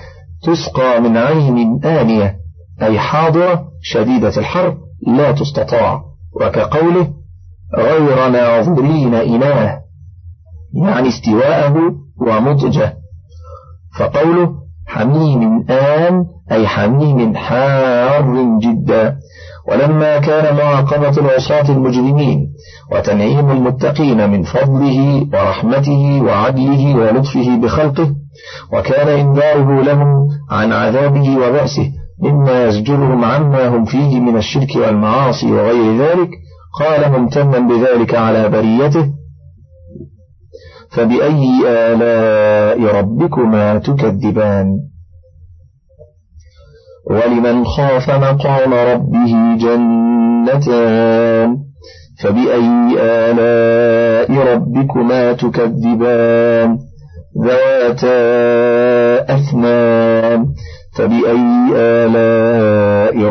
تسقى 0.43 1.01
من 1.01 1.17
عين 1.17 1.81
آنية 1.85 2.37
أي 2.83 2.99
حاضرة 2.99 3.65
شديدة 3.83 4.33
الحر 4.37 4.77
لا 5.07 5.33
تستطاع. 5.33 6.08
وكقوله 6.41 7.09
غير 7.77 8.29
ناظرين 8.29 9.15
إناه 9.15 9.81
يعني 10.85 11.09
استواءه 11.09 11.75
ومضجه. 12.21 12.95
فقوله 13.99 14.53
حميم 14.87 15.65
آن 15.71 16.25
أي 16.53 16.67
حميم 16.67 17.37
حار 17.37 18.59
جدا. 18.63 19.17
ولما 19.69 20.19
كان 20.19 20.57
معاقبة 20.57 21.11
العصاة 21.19 21.73
المجرمين 21.73 22.53
وتنعيم 22.93 23.51
المتقين 23.51 24.31
من 24.31 24.43
فضله 24.43 25.27
ورحمته 25.33 26.23
وعدله 26.23 26.97
ولطفه 26.97 27.57
بخلقه 27.57 28.15
وكان 28.73 29.09
إنذاره 29.09 29.83
لهم 29.83 30.29
عن 30.51 30.73
عذابه 30.73 31.37
وبأسه 31.37 31.93
مما 32.23 32.65
يزجرهم 32.65 33.25
عما 33.25 33.69
هم 33.69 33.85
فيه 33.85 34.21
من 34.21 34.37
الشرك 34.37 34.77
والمعاصي 34.77 35.53
وغير 35.53 35.97
ذلك. 35.99 36.31
قال 36.81 37.13
ممتنا 37.13 37.59
بذلك 37.59 38.15
على 38.15 38.49
بريته. 38.49 39.09
فبأي 40.91 41.61
آلاء 41.67 42.99
ربكما 42.99 43.79
تكذبان؟ 43.79 44.81
ولمن 47.11 47.65
خاف 47.65 48.11
مقام 48.11 48.75
ربه 48.75 49.57
جنتان. 49.57 50.89
فبأي 52.23 52.97
آلاء 53.01 54.55
ربكما 54.55 55.33
تكذبان؟ 55.33 56.79
ذواتا 57.45 58.19
أثنان 59.35 60.47
فبأي 60.97 61.58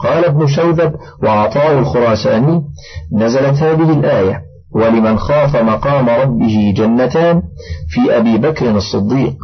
قال 0.00 0.24
ابن 0.24 0.46
شوذب 0.46 0.94
وعطاء 1.22 1.78
الخراساني 1.78 2.62
نزلت 3.12 3.62
هذه 3.62 3.92
الآية 3.92 4.42
ولمن 4.74 5.18
خاف 5.18 5.56
مقام 5.56 6.08
ربه 6.08 6.74
جنتان 6.76 7.42
في 7.88 8.16
أبي 8.16 8.38
بكر 8.38 8.70
الصديق 8.70 9.34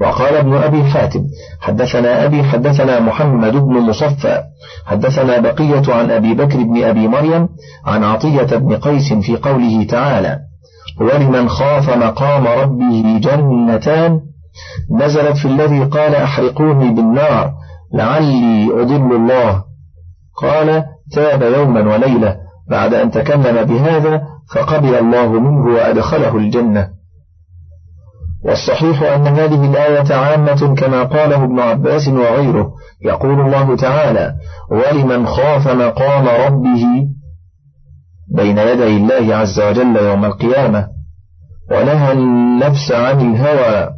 وقال 0.00 0.34
ابن 0.34 0.54
أبي 0.54 0.84
حاتم 0.84 1.24
حدثنا 1.60 2.24
أبي 2.24 2.44
حدثنا 2.44 3.00
محمد 3.00 3.52
بن 3.52 3.72
مصفى 3.80 4.42
حدثنا 4.86 5.38
بقية 5.38 5.94
عن 5.94 6.10
أبي 6.10 6.34
بكر 6.34 6.62
بن 6.62 6.84
أبي 6.84 7.08
مريم 7.08 7.48
عن 7.86 8.04
عطية 8.04 8.56
بن 8.56 8.76
قيس 8.76 9.12
في 9.12 9.36
قوله 9.36 9.84
تعالى 9.84 10.38
ولمن 11.00 11.48
خاف 11.48 11.96
مقام 11.96 12.46
ربه 12.46 13.20
جنتان 13.22 14.20
نزلت 14.90 15.36
في 15.36 15.48
الذي 15.48 15.84
قال 15.84 16.14
أحرقوني 16.14 16.90
بالنار 16.90 17.52
لعلي 17.94 18.68
أضل 18.82 19.16
الله 19.16 19.65
قال 20.42 20.84
تاب 21.12 21.42
يوما 21.42 21.94
وليلة. 21.94 22.36
بعد 22.70 22.94
أن 22.94 23.10
تكلم 23.10 23.64
بهذا 23.64 24.22
فقبل 24.54 24.94
الله 24.94 25.26
منه 25.26 25.74
وأدخله 25.74 26.36
الجنة. 26.36 26.88
والصحيح 28.44 29.02
أن 29.02 29.26
هذه 29.26 29.70
الآية 29.70 30.14
عامة 30.14 30.74
كما 30.74 31.02
قاله 31.02 31.44
ابن 31.44 31.60
عباس 31.60 32.08
وغيره. 32.08 32.72
يقول 33.02 33.40
الله 33.40 33.76
تعالى 33.76 34.34
ولمن 34.70 35.26
خاف 35.26 35.68
مقام 35.68 36.28
ربه 36.28 37.06
بين 38.34 38.58
يدي 38.58 38.96
الله 38.96 39.36
عز 39.36 39.60
وجل 39.60 39.96
يوم 39.96 40.24
القيامة 40.24 40.88
ونهى 41.70 42.12
النفس 42.12 42.92
عن 42.92 43.20
الهوى 43.20 43.90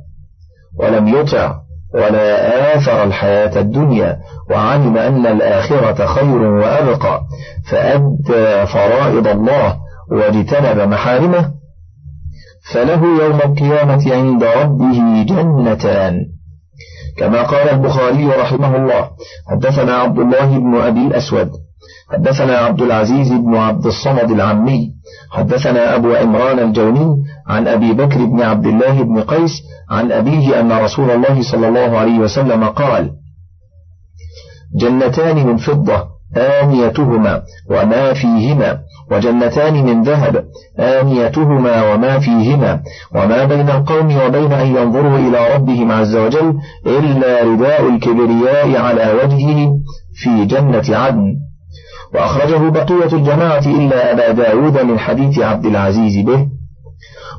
ولم 0.80 1.08
يطع 1.08 1.54
ولا 1.94 2.76
آثر 2.76 3.04
الحياة 3.04 3.60
الدنيا 3.60 4.18
وعلم 4.50 4.96
أن 4.96 5.26
الآخرة 5.26 6.06
خير 6.06 6.42
وأبقى. 6.42 7.22
فأدى 7.70 8.66
فرائض 8.66 9.26
الله 9.26 9.76
واجتنب 10.12 10.88
محارمه. 10.88 11.50
فله 12.72 13.02
يوم 13.22 13.40
القيامة 13.44 14.14
عند 14.14 14.44
ربه 14.44 15.24
جنتان. 15.28 16.38
كما 17.18 17.42
قال 17.42 17.68
البخاري 17.68 18.26
رحمه 18.26 18.76
الله 18.76 19.10
حدثنا 19.50 19.92
عبد 19.92 20.18
الله 20.18 20.58
بن 20.58 20.74
أبي 20.76 21.06
الأسود 21.06 21.50
حدثنا 22.12 22.58
عبد 22.58 22.82
العزيز 22.82 23.32
بن 23.32 23.56
عبد 23.56 23.86
الصمد 23.86 24.30
العمي 24.30 24.90
حدثنا 25.30 25.96
أبو 25.96 26.14
عمران 26.14 26.58
الجوني 26.58 27.16
عن 27.48 27.68
أبي 27.68 27.92
بكر 27.92 28.24
بن 28.24 28.42
عبد 28.42 28.66
الله 28.66 29.02
بن 29.02 29.20
قيس 29.20 29.62
عن 29.90 30.12
أبيه 30.12 30.60
أن 30.60 30.72
رسول 30.72 31.10
الله 31.10 31.42
صلى 31.52 31.68
الله 31.68 31.98
عليه 31.98 32.18
وسلم 32.18 32.64
قال 32.64 33.10
جنتان 34.80 35.46
من 35.46 35.56
فضة 35.56 36.04
آنيتهما 36.36 37.42
وما 37.70 38.12
فيهما 38.12 38.78
وجنتان 39.10 39.74
من 39.74 40.02
ذهب 40.02 40.44
آنيتهما 40.78 41.92
وما 41.92 42.18
فيهما 42.18 42.82
وما 43.14 43.44
بين 43.44 43.68
القوم 43.70 44.16
وبين 44.26 44.52
أن 44.52 44.66
ينظروا 44.76 45.18
إلى 45.18 45.54
ربهم 45.54 45.92
عز 45.92 46.16
وجل 46.16 46.54
إلا 46.86 47.44
رداء 47.44 47.88
الكبرياء 47.88 48.76
على 48.76 49.12
وجهه 49.12 49.78
في 50.14 50.44
جنة 50.44 50.96
عدن. 50.96 51.34
وأخرجه 52.14 52.68
بقية 52.68 53.12
الجماعة 53.12 53.66
إلا 53.66 54.12
أبا 54.12 54.32
داود 54.32 54.78
من 54.80 54.98
حديث 54.98 55.38
عبد 55.38 55.66
العزيز 55.66 56.26
به. 56.26 56.57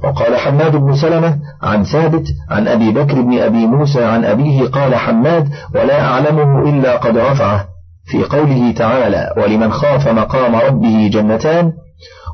وقال 0.03 0.37
حماد 0.37 0.75
بن 0.75 0.95
سلمة 0.95 1.39
عن 1.61 1.83
ثابت 1.83 2.27
عن 2.49 2.67
أبي 2.67 2.91
بكر 2.91 3.21
بن 3.21 3.39
أبي 3.39 3.67
موسى 3.67 4.03
عن 4.03 4.25
أبيه 4.25 4.67
قال 4.67 4.95
حماد 4.95 5.49
ولا 5.75 6.01
أعلمه 6.01 6.69
إلا 6.69 6.97
قد 6.97 7.17
رفعه 7.17 7.65
في 8.05 8.23
قوله 8.23 8.71
تعالى 8.71 9.33
ولمن 9.37 9.71
خاف 9.71 10.07
مقام 10.07 10.55
ربه 10.55 11.09
جنتان 11.13 11.73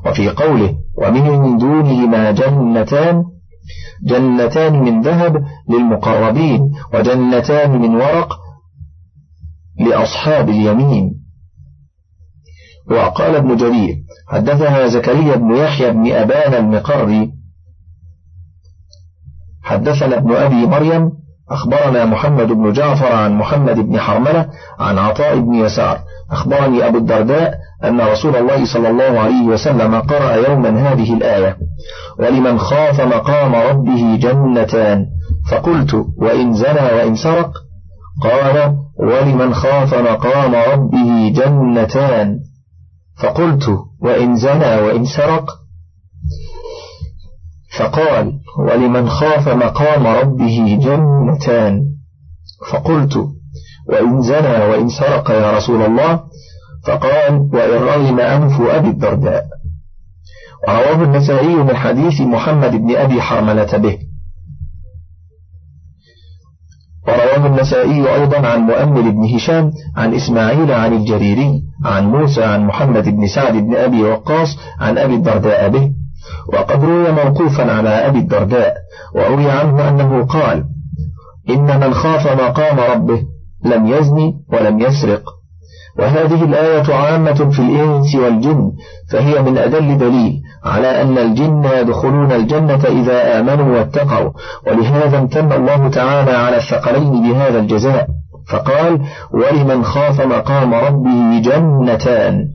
وفي 0.06 0.28
قوله 0.28 0.74
ومن 0.98 1.58
دونهما 1.58 2.30
جنتان 2.30 3.24
جنتان 4.04 4.72
من 4.82 5.00
ذهب 5.00 5.44
للمقربين 5.70 6.60
وجنتان 6.94 7.70
من 7.70 7.94
ورق 7.94 8.38
لأصحاب 9.80 10.48
اليمين. 10.48 11.26
وقال 12.90 13.34
ابن 13.36 13.56
جرير 13.56 13.94
حدثنا 14.28 14.86
زكريا 14.86 15.36
بن 15.36 15.56
يحيى 15.56 15.90
بن 15.90 16.12
أبان 16.12 16.54
المقري 16.54 17.35
حدثنا 19.66 20.16
ابن 20.16 20.32
أبي 20.34 20.66
مريم 20.66 21.10
أخبرنا 21.50 22.04
محمد 22.04 22.46
بن 22.46 22.72
جعفر 22.72 23.12
عن 23.12 23.32
محمد 23.32 23.80
بن 23.80 24.00
حرملة 24.00 24.46
عن 24.78 24.98
عطاء 24.98 25.38
بن 25.38 25.54
يسار. 25.54 25.98
أخبرني 26.32 26.86
أبو 26.88 26.98
الدرداء 26.98 27.54
أن 27.84 28.00
رسول 28.00 28.36
الله 28.36 28.64
صلى 28.64 28.90
الله 28.90 29.20
عليه 29.20 29.46
وسلم 29.46 29.94
قرأ 29.94 30.32
يوما 30.34 30.68
هذه 30.68 31.14
الآية 31.14 31.56
ولمن 32.18 32.58
خاف 32.58 33.00
مقام 33.00 33.54
ربه 33.54 34.18
جنتان 34.20 35.06
فقلت 35.50 35.94
وإن 36.18 36.52
زنى 36.52 36.94
وإن 36.96 37.14
سرق؟ 37.14 37.50
قال 38.22 38.76
ولمن 38.98 39.54
خاف 39.54 39.94
مقام 39.94 40.54
ربه 40.72 41.32
جنتان 41.36 42.38
فقلت 43.22 43.78
وإن 44.02 44.36
زنى 44.36 44.76
وإن 44.82 45.04
سرق؟ 45.04 45.65
فقال 47.78 48.32
ولمن 48.58 49.08
خاف 49.08 49.48
مقام 49.48 50.06
ربه 50.06 50.78
جنتان؟ 50.80 51.82
فقلت 52.72 53.16
وإن 53.88 54.22
زنى 54.22 54.64
وإن 54.64 54.88
سرق 54.88 55.30
يا 55.30 55.56
رسول 55.56 55.82
الله؟ 55.82 56.20
فقال 56.86 57.50
وإن 57.52 57.82
رغم 57.82 58.20
أنف 58.20 58.60
أبي 58.60 58.88
الدرداء. 58.88 59.44
ورواه 60.68 61.04
النسائي 61.04 61.56
من 61.56 61.76
حديث 61.76 62.20
محمد 62.20 62.70
بن 62.70 62.96
أبي 62.96 63.20
حرملة 63.20 63.76
به. 63.76 63.98
ورواه 67.08 67.46
النسائي 67.46 68.14
أيضا 68.14 68.48
عن 68.48 68.60
مؤمل 68.60 69.12
بن 69.12 69.34
هشام 69.34 69.70
عن 69.96 70.14
إسماعيل 70.14 70.72
عن 70.72 70.92
الجريري 70.92 71.62
عن 71.84 72.06
موسى 72.06 72.44
عن 72.44 72.64
محمد 72.66 73.08
بن 73.08 73.26
سعد 73.26 73.52
بن 73.52 73.76
أبي 73.76 74.02
وقاص 74.02 74.48
عن 74.80 74.98
أبي 74.98 75.14
الدرداء 75.14 75.68
به. 75.68 75.92
وقد 76.52 76.84
روي 76.84 77.12
موقوفا 77.12 77.72
على 77.72 77.88
أبي 77.88 78.18
الدرداء 78.18 78.74
وروي 79.14 79.50
عنه 79.50 79.88
أنه 79.88 80.24
قال 80.24 80.64
إن 81.50 81.80
من 81.80 81.94
خاف 81.94 82.26
مقام 82.42 82.80
ربه 82.92 83.22
لم 83.64 83.86
يزني 83.86 84.34
ولم 84.52 84.80
يسرق. 84.80 85.22
وهذه 85.98 86.44
الآية 86.44 86.94
عامة 86.94 87.50
في 87.50 87.58
الإنس 87.58 88.14
والجن 88.14 88.72
فهي 89.10 89.42
من 89.42 89.58
أدل 89.58 89.98
دليل 89.98 90.40
على 90.64 91.02
أن 91.02 91.18
الجن 91.18 91.64
يدخلون 91.64 92.32
الجنة 92.32 92.84
إذا 92.84 93.40
آمنوا 93.40 93.78
واتقوا 93.78 94.30
ولهذا 94.66 95.18
امتن 95.18 95.52
الله 95.52 95.88
تعالى 95.88 96.30
على 96.30 96.56
الثقلين 96.56 97.22
بهذا 97.22 97.58
الجزاء 97.58 98.06
فقال 98.48 99.00
ولمن 99.32 99.84
خاف 99.84 100.20
مقام 100.20 100.74
ربه 100.74 101.40
جنتان. 101.40 102.48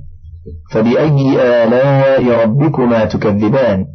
فبأي 0.71 1.37
آلاء 1.41 2.43
ربكما 2.43 3.05
تكذبان؟ 3.05 3.85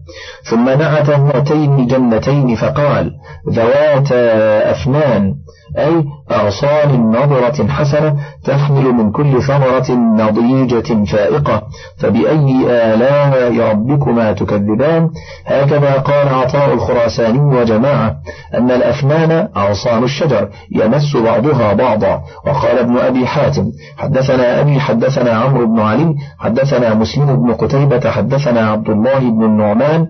ثم 0.42 0.64
نعت 0.64 1.10
هاتين 1.10 1.78
الجنتين 1.78 2.54
فقال 2.54 3.12
ذواتا 3.50 4.70
أفنان 4.70 5.34
أي 5.78 6.04
أغصان 6.30 7.10
نظرة 7.10 7.68
حسنة 7.68 8.16
تحمل 8.44 8.92
من 8.92 9.12
كل 9.12 9.42
ثمرة 9.42 9.90
نضيجة 9.90 11.04
فائقة. 11.04 11.62
فبأي 11.98 12.66
آلاء 12.68 13.70
ربكما 13.70 14.32
تكذبان؟ 14.32 15.10
هكذا 15.46 15.92
قال 15.92 16.28
عطاء 16.28 16.74
الخراساني 16.74 17.40
وجماعة 17.40 18.16
أن 18.54 18.70
الأفنان 18.70 19.48
أغصان 19.56 20.04
الشجر 20.04 20.48
يمس 20.70 21.16
بعضها 21.16 21.72
بعضا. 21.72 22.22
وقال 22.46 22.78
ابن 22.78 22.96
أبي 22.96 23.26
حاتم 23.26 23.70
حدثنا 23.98 24.60
أبي 24.60 24.80
حدثنا 24.80 25.30
عمرو 25.30 25.66
بن 25.66 25.80
علي 25.80 26.14
حدثنا 26.38 26.65
مسلم 26.72 27.42
بن 27.42 27.52
قتيبة 27.52 28.10
حدثنا 28.10 28.60
عبد 28.60 28.88
الله 28.88 29.18
بن 29.18 29.44
النعمان. 29.44 30.06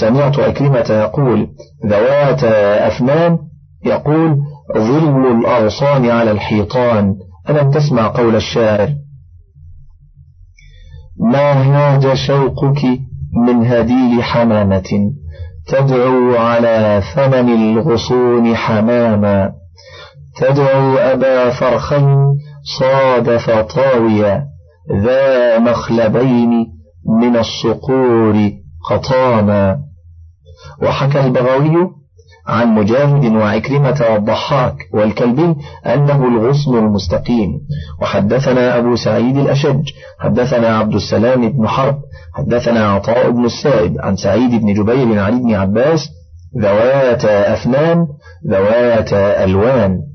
سمعت 0.00 0.38
أكرمة 0.38 0.86
يقول 0.90 1.48
ذوات 1.86 2.44
أفنان. 2.44 3.38
يقول 3.84 4.36
ظل 4.78 5.38
الأغصان 5.38 6.10
على 6.10 6.30
الحيطان. 6.30 7.14
ألم 7.50 7.70
تسمع 7.70 8.06
قول 8.06 8.36
الشاعر؟ 8.36 8.88
ما 11.32 11.52
هاج 11.52 12.14
شوقك 12.14 12.84
من 13.46 13.66
هديل 13.66 14.22
حمامة؟ 14.22 15.12
تدعو 15.66 16.36
على 16.36 17.02
ثمن 17.14 17.48
الغصون 17.48 18.56
حماما. 18.56 19.52
تدعو 20.36 20.96
أبا 20.96 21.50
فرخين 21.50 22.16
صادف 22.78 23.50
طاويا 23.50 24.49
ذا 25.04 25.58
مخلبين 25.58 26.50
من 27.20 27.36
الصقور 27.36 28.52
قطاما. 28.90 29.78
وحكى 30.82 31.20
البغوي 31.20 31.90
عن 32.46 32.74
مجاهد 32.74 33.32
وعكرمة 33.32 34.04
والضحاك 34.12 34.76
والكلبي 34.94 35.54
أنه 35.86 36.28
الغصن 36.28 36.78
المستقيم. 36.78 37.48
وحدثنا 38.02 38.78
أبو 38.78 38.96
سعيد 38.96 39.36
الأشج 39.36 39.88
حدثنا 40.20 40.78
عبد 40.78 40.94
السلام 40.94 41.48
بن 41.48 41.68
حرب 41.68 41.98
حدثنا 42.34 42.92
عطاء 42.92 43.30
بن 43.30 43.44
السائب 43.44 43.96
عن 44.00 44.16
سعيد 44.16 44.50
بن 44.50 44.74
جبير 44.74 45.18
عن 45.18 45.38
ابن 45.38 45.54
عباس 45.54 46.08
ذوات 46.62 47.24
أفنان 47.24 48.06
ذوات 48.50 49.12
ألوان. 49.12 50.09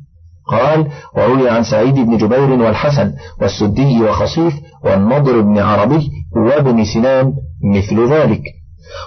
قال 0.48 0.88
وروي 1.18 1.50
عن 1.50 1.64
سعيد 1.64 1.96
بن 1.96 2.18
جبير 2.18 2.52
والحسن 2.52 3.14
والسدي 3.42 4.04
وخصيف 4.04 4.54
والنضر 4.84 5.42
بن 5.42 5.60
عربي 5.60 6.12
وابن 6.36 6.84
سنان 6.84 7.34
مثل 7.76 8.14
ذلك. 8.14 8.42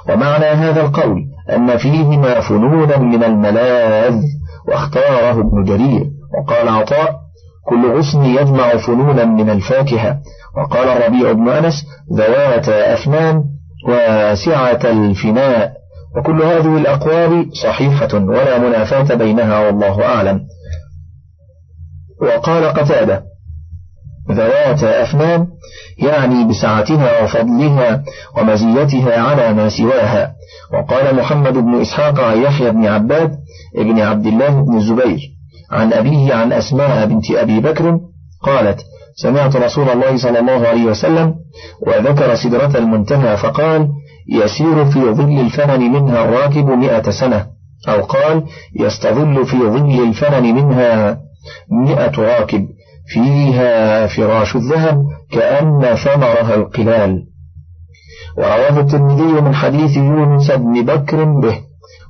ومعنى 0.08 0.44
هذا 0.44 0.80
القول 0.80 1.18
أن 1.50 1.76
فيهما 1.76 2.40
فنونا 2.40 2.98
من 2.98 3.24
الملاذ 3.24 4.22
واختاره 4.68 5.40
ابن 5.40 5.64
جرير. 5.64 6.06
وقال 6.38 6.68
عطاء 6.68 7.14
كل 7.68 7.98
غصن 7.98 8.24
يجمع 8.24 8.76
فنونا 8.76 9.24
من 9.24 9.50
الفاكهة. 9.50 10.18
وقال 10.56 10.88
الربيع 10.88 11.32
بن 11.32 11.48
أنس 11.48 11.74
ذوات 12.16 12.68
أفنان 12.68 13.44
واسعة 13.88 14.80
الفناء. 14.84 15.72
وكل 16.16 16.42
هذه 16.42 16.76
الأقوال 16.76 17.46
صحيحة 17.62 18.14
ولا 18.14 18.58
منافاة 18.58 19.14
بينها 19.14 19.66
والله 19.66 20.04
أعلم. 20.04 20.40
وقال 22.22 22.64
قتادة 22.64 23.22
ذوات 24.30 24.84
أفنان 24.84 25.46
يعني 25.98 26.44
بسعتها 26.44 27.22
وفضلها 27.24 28.02
ومزيتها 28.38 29.20
على 29.20 29.52
ما 29.54 29.68
سواها. 29.68 30.32
وقال 30.72 31.16
محمد 31.16 31.52
بن 31.52 31.80
إسحاق 31.80 32.20
عن 32.20 32.42
يحيى 32.42 32.70
بن 32.70 32.86
عباد 32.86 33.32
ابن 33.76 34.00
عبد 34.00 34.26
الله 34.26 34.48
بن 34.48 34.76
الزبير 34.76 35.18
عن 35.72 35.92
أبيه 35.92 36.34
عن 36.34 36.52
أسماء 36.52 37.06
بنت 37.06 37.30
أبي 37.30 37.60
بكر 37.60 38.00
قالت 38.42 38.80
سمعت 39.16 39.56
رسول 39.56 39.88
الله 39.88 40.16
صلى 40.16 40.38
الله 40.38 40.68
عليه 40.68 40.84
وسلم 40.84 41.34
وذكر 41.86 42.34
سدرة 42.34 42.78
المنتهى 42.78 43.36
فقال 43.36 43.88
يسير 44.32 44.84
في 44.84 45.00
ظل 45.00 45.40
الفنن 45.40 45.92
منها 45.92 46.24
الراكب 46.24 46.66
مئة 46.66 47.10
سنة. 47.10 47.46
أو 47.88 48.02
قال 48.02 48.42
يستظل 48.80 49.46
في 49.46 49.56
ظل 49.58 50.08
الفنن 50.08 50.54
منها 50.54 51.18
مئة 51.70 52.20
راكب 52.20 52.68
فيها 53.06 54.06
فراش 54.06 54.56
الذهب 54.56 55.04
كأن 55.30 55.94
ثمرها 55.94 56.54
القلال. 56.54 57.24
ورواه 58.38 58.80
الترمذي 58.80 59.40
من 59.40 59.54
حديث 59.54 59.96
يونس 59.96 60.50
بن 60.50 60.84
بكر 60.84 61.24
به 61.24 61.58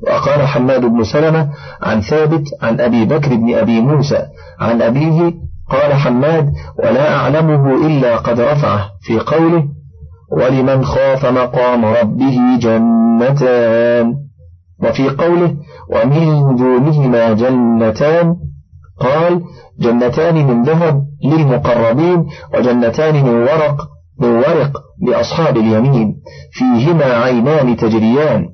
وقال 0.06 0.46
حماد 0.46 0.80
بن 0.80 1.04
سلمة 1.04 1.48
عن 1.82 2.00
ثابت 2.00 2.42
عن 2.62 2.80
أبي 2.80 3.04
بكر 3.04 3.34
بن 3.34 3.54
أبي 3.54 3.80
موسى 3.80 4.26
عن 4.60 4.82
أبيه 4.82 5.32
قال 5.70 5.92
حماد 5.92 6.52
ولا 6.78 7.16
أعلمه 7.16 7.86
إلا 7.86 8.16
قد 8.16 8.40
رفعه 8.40 8.90
في 9.02 9.18
قوله 9.18 9.64
ولمن 10.32 10.84
خاف 10.84 11.26
مقام 11.26 11.84
ربه 11.84 12.38
جنتان 12.60 14.14
وفي 14.82 15.08
قوله 15.08 15.56
ومن 15.90 16.56
دونهما 16.56 17.32
جنتان 17.32 18.36
قال 19.00 19.42
جنتان 19.80 20.34
من 20.46 20.62
ذهب 20.62 21.02
للمقربين 21.24 22.26
وجنتان 22.54 23.14
من 23.14 23.34
ورق 23.34 23.76
من 24.20 24.28
ورق 24.28 24.72
لأصحاب 25.08 25.56
اليمين 25.56 26.14
فيهما 26.52 27.04
عينان 27.04 27.76
تجريان. 27.76 28.48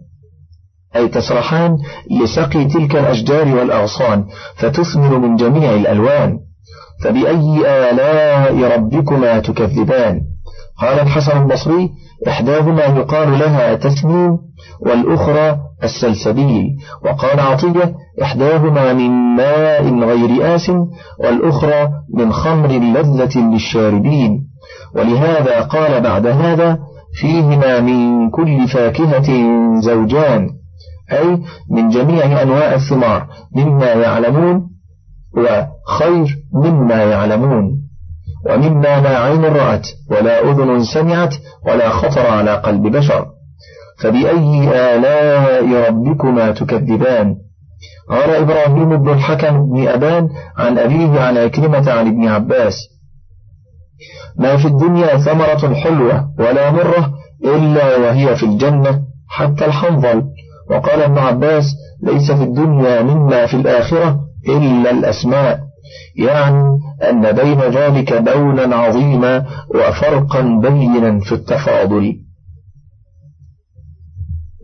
أي 0.97 1.09
تسرحان 1.09 1.77
لسقي 2.23 2.65
تلك 2.65 2.97
الأشجار 2.97 3.49
والأغصان 3.57 4.25
فتثمر 4.57 5.19
من 5.19 5.37
جميع 5.37 5.75
الألوان. 5.75 6.39
فبأي 7.05 7.61
آلاء 7.91 8.77
ربكما 8.77 9.39
تكذبان؟ 9.39 10.21
قال 10.81 11.01
الحسن 11.01 11.43
البصري 11.43 11.91
إحداهما 12.29 12.85
يقال 12.85 13.39
لها 13.39 13.75
تسنيم 13.75 14.39
والأخرى 14.81 15.59
السلسبيل. 15.85 16.65
وقال 17.05 17.41
عطية 17.41 17.95
إحداهما 18.23 18.93
من 18.93 19.11
ماء 19.37 20.05
غير 20.05 20.55
آس 20.55 20.71
والأخرى 21.21 21.89
من 22.15 22.33
خمر 22.33 22.69
لذة 22.69 23.39
للشاربين. 23.39 24.47
ولهذا 24.97 25.61
قال 25.61 26.01
بعد 26.01 26.27
هذا 26.27 26.79
فيهما 27.21 27.81
من 27.81 28.31
كل 28.31 28.69
فاكهة 28.69 29.31
زوجان 29.81 30.49
أي 31.13 31.43
من 31.71 31.89
جميع 31.89 32.43
أنواع 32.43 32.75
الثمار 32.75 33.27
مما 33.57 33.93
يعلمون 33.93 34.71
وخير 35.37 36.37
مما 36.55 37.03
يعلمون. 37.05 37.84
ومما 38.51 39.01
لا 39.01 39.19
عين 39.19 39.45
رأت 39.45 39.87
ولا 40.11 40.51
أذن 40.51 40.85
سمعت 40.85 41.35
ولا 41.67 41.89
خطر 41.89 42.27
على 42.27 42.55
قلب 42.55 42.83
بشر. 42.83 43.27
فبأي 44.03 44.69
آلاء 44.95 45.89
ربكما 45.89 46.51
تكذبان؟ 46.53 47.37
قال 48.11 48.31
إبراهيم 48.31 48.97
بن 48.97 49.09
الحكم 49.09 49.71
بن 49.71 49.89
أبان 49.89 50.29
عن 50.59 50.79
أبيه 50.79 51.21
عن 51.21 51.37
أكرمة 51.37 51.93
عن 51.93 52.07
ابن 52.07 52.29
عباس 52.29 52.75
ما 54.39 54.57
في 54.57 54.69
الدنيا 54.69 55.17
ثمرة 55.17 55.75
حلوة 55.75 56.29
ولا 56.39 56.71
مرة 56.71 57.13
إلا 57.45 57.97
وهي 57.97 58.37
في 58.37 58.43
الجنة 58.43 59.01
حتى 59.29 59.65
الحنظل. 59.65 60.23
وقال 60.71 61.03
ابن 61.03 61.19
عباس 61.19 61.65
ليس 62.03 62.33
في 62.33 62.43
الدنيا 62.43 63.03
مما 63.03 63.47
في 63.47 63.55
الآخرة 63.55 64.21
إلا 64.49 64.91
الأسماء. 64.91 65.61
يعني 66.17 66.79
أن 67.11 67.33
بين 67.33 67.61
ذلك 67.61 68.23
بونا 68.23 68.77
عظيما 68.77 69.47
وفرقا 69.75 70.61
بينا 70.63 71.21
في 71.21 71.33
التفاضل. 71.33 72.17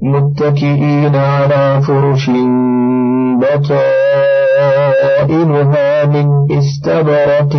متكئين 0.03 1.17
على 1.17 1.83
فرش 1.83 2.31
بطائنها 3.41 6.05
من 6.05 6.53
استبرق 6.59 7.55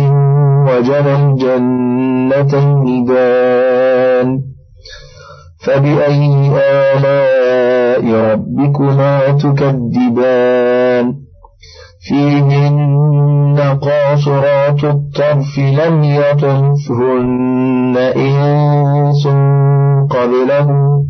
وجنى 0.68 1.14
الجنتين 1.14 3.04
دان. 3.04 4.42
فبأي 5.64 6.50
آلاء 6.94 8.32
ربكما 8.32 9.28
تكذبان؟ 9.28 11.21
فيهن 12.08 13.78
قاصرات 13.82 14.84
الطرف 14.84 15.58
لم 15.58 16.04
يطمثهن 16.04 17.96
إنس 17.96 19.26
قبلهم. 20.10 21.06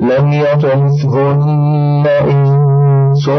لم 0.00 0.32
يطمثهن 0.32 2.06
إنس 2.06 3.30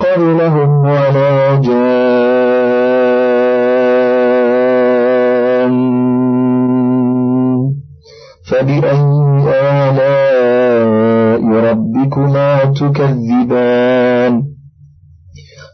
قبلهم 0.00 0.70
ولا 0.80 1.60
جان. 1.60 2.72
فبأي 8.50 9.00
آلاء 9.48 11.42
ربكما 11.70 12.64
تكذبان؟ 12.64 14.11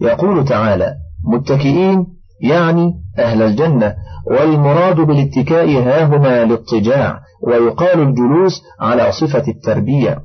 يقول 0.00 0.44
تعالى 0.44 0.94
متكئين 1.24 2.06
يعني 2.40 2.92
أهل 3.18 3.42
الجنة 3.42 3.94
والمراد 4.30 4.96
بالاتكاء 4.96 5.68
هاهما 5.68 6.42
الاضطجاع 6.42 7.20
ويقال 7.42 8.00
الجلوس 8.00 8.62
على 8.80 9.12
صفة 9.12 9.42
التربية. 9.48 10.18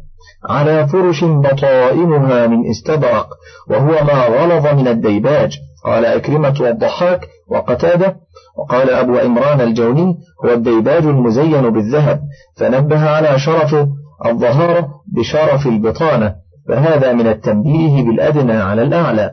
على 0.50 0.88
فرش 0.88 1.24
بطائنها 1.24 2.48
من 2.48 2.70
استبرق 2.70 3.28
وهو 3.70 4.04
ما 4.04 4.26
غلظ 4.26 4.68
من 4.68 4.88
الديباج. 4.88 5.58
قال 5.86 6.06
أكرمة 6.06 6.54
والضحاك 6.62 7.28
وقتادة 7.52 8.16
وقال 8.58 8.90
أبو 8.90 9.18
عمران 9.18 9.62
الجوني 9.62 10.16
هو 10.46 10.54
الديباج 10.54 11.06
المزين 11.06 11.70
بالذهب. 11.70 12.22
فنبه 12.58 13.10
على 13.10 13.40
شرف 13.40 13.76
الظهارة 14.26 14.90
بشرف 15.18 15.68
البطانة 15.68 16.36
فهذا 16.68 17.14
من 17.14 17.28
التنبيه 17.28 18.04
بالأدنى 18.04 18.54
على 18.54 18.82
الأعلى. 18.82 19.32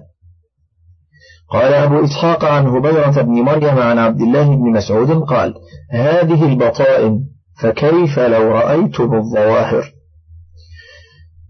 قال 1.50 1.74
أبو 1.74 2.04
إسحاق 2.04 2.44
عن 2.44 2.66
هبيرة 2.66 3.22
بن 3.22 3.32
مريم 3.32 3.78
عن 3.78 3.98
عبد 3.98 4.20
الله 4.20 4.56
بن 4.56 4.72
مسعود 4.72 5.22
قال 5.22 5.54
هذه 5.90 6.44
البطائن 6.44 7.20
فكيف 7.62 8.18
لو 8.18 8.50
رأيتم 8.52 9.14
الظواهر؟ 9.14 9.84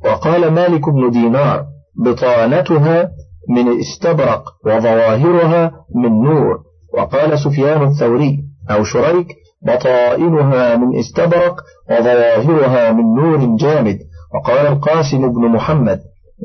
وقال 0.05 0.51
مالك 0.51 0.89
بن 0.89 1.11
دينار 1.11 1.65
بطانتها 2.05 3.11
من 3.49 3.81
استبرق 3.81 4.45
وظواهرها 4.67 5.73
من 5.95 6.23
نور. 6.23 6.59
وقال 6.95 7.39
سفيان 7.39 7.83
الثوري 7.83 8.39
أو 8.71 8.85
شريك 8.85 9.27
بطائنها 9.67 10.77
من 10.77 10.99
استبرق 10.99 11.61
وظواهرها 11.91 12.93
من 12.93 13.05
نور 13.15 13.57
جامد. 13.57 13.99
وقال 14.35 14.67
القاسم 14.67 15.33
بن 15.33 15.49
محمد 15.49 16.01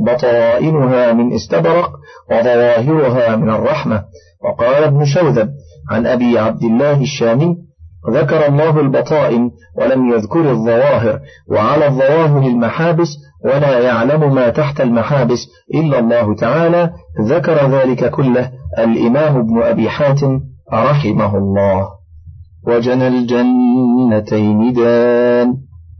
بطائنها 0.07 1.13
من 1.13 1.33
استبرق 1.33 1.91
وظواهرها 2.31 3.35
من 3.35 3.49
الرحمة. 3.49 4.03
وقال 4.43 4.83
ابن 4.83 5.05
شوذب 5.05 5.49
عن 5.91 6.05
أبي 6.07 6.39
عبد 6.39 6.63
الله 6.63 7.01
الشامي 7.01 7.57
ذكر 8.11 8.47
الله 8.47 8.79
البطائن 8.79 9.51
ولم 9.77 10.13
يذكر 10.13 10.51
الظواهر 10.51 11.19
وعلى 11.51 11.87
الظواهر 11.87 12.47
المحابس 12.47 13.07
ولا 13.45 13.79
يعلم 13.79 14.35
ما 14.35 14.49
تحت 14.49 14.81
المحابس 14.81 15.47
إلا 15.73 15.99
الله 15.99 16.35
تعالى. 16.35 16.93
ذكر 17.21 17.71
ذلك 17.71 18.11
كله 18.11 18.51
الإمام 18.79 19.37
ابن 19.37 19.61
أبي 19.61 19.89
حاتم 19.89 20.39
رحمه 20.73 21.37
الله. 21.37 21.87
وجنى 22.67 23.07
الجنتين 23.07 24.73
دان 24.73 25.53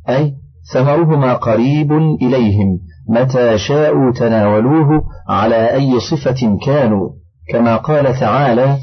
أي 0.09 0.33
ثمرهما 0.73 1.33
قريب 1.33 1.91
إليهم. 2.21 2.79
متى 3.09 3.57
شاءوا 3.57 4.11
تناولوه 4.11 5.03
على 5.29 5.73
أي 5.73 5.99
صفة 5.99 6.57
كانوا. 6.65 7.09
كما 7.49 7.77
قال 7.77 8.19
تعالى 8.19 8.77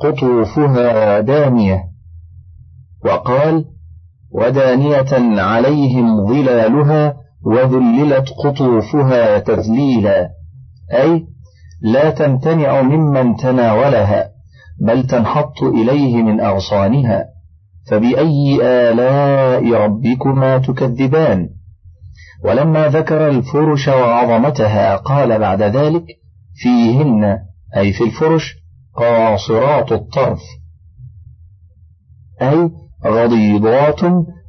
قطوفها 0.00 1.20
دانية. 1.20 1.80
وقال 3.04 3.64
ودانية 4.32 5.40
عليهم 5.42 6.26
ظلالها 6.26 7.16
وذللت 7.46 8.28
قطوفها 8.44 9.38
تذليلا. 9.38 10.30
أي 10.92 11.26
لا 11.82 12.10
تمتنع 12.10 12.82
ممن 12.82 13.36
تناولها 13.36 14.28
بل 14.86 15.06
تنحط 15.06 15.62
إليه 15.62 16.22
من 16.22 16.40
أغصانها. 16.40 17.24
فبأي 17.90 18.58
آلاء 18.62 19.72
ربكما 19.72 20.58
تكذبان؟ 20.58 21.48
ولما 22.44 22.88
ذكر 22.88 23.28
الفرش 23.28 23.88
وعظمتها 23.88 24.96
قال 24.96 25.38
بعد 25.38 25.62
ذلك 25.62 26.04
فيهن 26.54 27.38
أي 27.76 27.92
في 27.92 28.04
الفرش 28.04 28.54
قاصرات 28.94 29.92
الطرف. 29.92 30.40
أي 32.42 32.70
غضيضات 33.06 34.00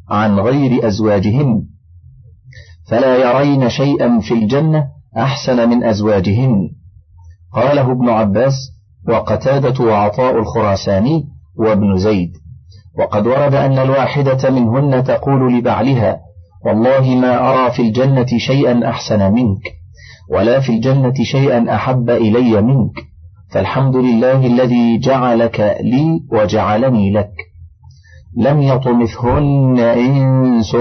عن 0.10 0.40
غير 0.40 0.88
أزواجهن. 0.88 1.64
فلا 2.88 3.18
يرين 3.18 3.70
شيئا 3.70 4.20
في 4.20 4.34
الجنة 4.34 4.88
أحسن 5.18 5.70
من 5.70 5.84
أزواجهن. 5.84 6.70
قاله 7.54 7.92
ابن 7.92 8.10
عباس 8.10 8.54
وقتادة 9.08 9.86
وعطاء 9.86 10.40
الخراساني 10.40 11.24
وابن 11.56 11.98
زيد. 11.98 12.32
وقد 13.00 13.28
ورد 13.28 13.56
أن 13.56 13.80
الواحدة 13.80 14.50
منهن 14.50 15.04
تقول 15.04 15.58
لبعلها 15.58 16.20
والله 16.66 17.16
ما 17.16 17.50
أرى 17.50 17.72
في 17.72 17.82
الجنة 17.82 18.26
شيئا 18.38 18.90
أحسن 18.90 19.34
منك 19.34 19.74
ولا 20.32 20.60
في 20.60 20.70
الجنة 20.70 21.14
شيئا 21.24 21.76
أحب 21.76 22.10
إلي 22.10 22.62
منك 22.62 23.14
فالحمد 23.54 23.96
لله 23.96 24.46
الذي 24.46 24.98
جعلك 24.98 25.78
لي 25.82 26.20
وجعلني 26.32 27.12
لك. 27.12 27.32
لم 28.38 28.62
يطمثهن 28.62 29.80
إنس 29.80 30.76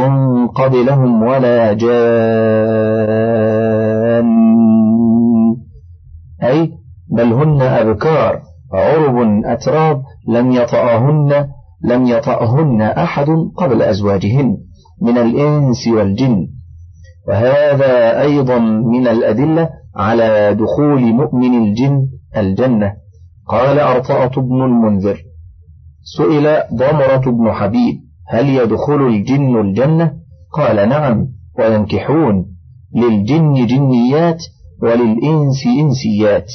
قبلهم 0.54 1.22
ولا 1.22 1.72
جان. 1.72 1.92
أي 6.42 6.70
بل 7.16 7.32
هن 7.32 7.62
أبكار 7.62 8.40
عرب 8.72 9.16
أتراب 9.44 10.02
لم 10.28 10.52
يطأهن 10.52 11.48
لم 11.84 12.06
يطأهن 12.06 12.82
أحد 12.82 13.26
قبل 13.56 13.82
أزواجهن. 13.82 14.56
من 15.00 15.18
الإنس 15.18 15.88
والجن. 15.88 16.48
وهذا 17.28 18.20
أيضا 18.20 18.58
من 18.92 19.08
الأدلة 19.08 19.68
على 19.96 20.54
دخول 20.54 21.00
مؤمن 21.00 21.68
الجن 21.68 22.08
الجنة. 22.36 22.92
قال 23.46 23.78
أرطأة 23.78 24.42
بن 24.42 24.62
المنذر. 24.64 25.18
سئل 26.02 26.62
ضمرة 26.74 27.30
بن 27.30 27.52
حبيب 27.52 28.00
هل 28.28 28.48
يدخل 28.48 29.06
الجن 29.06 29.60
الجنة؟ 29.60 30.12
قال 30.52 30.88
نعم 30.88 31.26
وينكحون. 31.58 32.46
للجن 32.94 33.66
جنيات 33.66 34.42
وللإنس 34.82 35.66
إنسيات. 35.66 36.52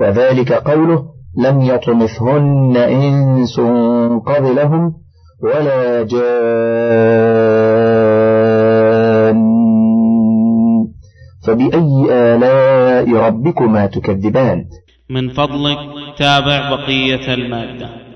وذلك 0.00 0.52
قوله 0.52 1.04
لم 1.38 1.60
يطمثهن 1.60 2.76
إنس 2.76 3.60
قبلهم 4.26 4.94
ولا 5.42 6.02
جان. 6.02 6.28
فبأي 11.46 12.06
آلاء 12.10 13.14
ربكما 13.14 13.86
تكذبان؟ 13.86 14.64
من 15.10 15.28
فضلك 15.28 15.78
تابع 16.18 16.70
بقية 16.70 17.34
المادة. 17.34 18.07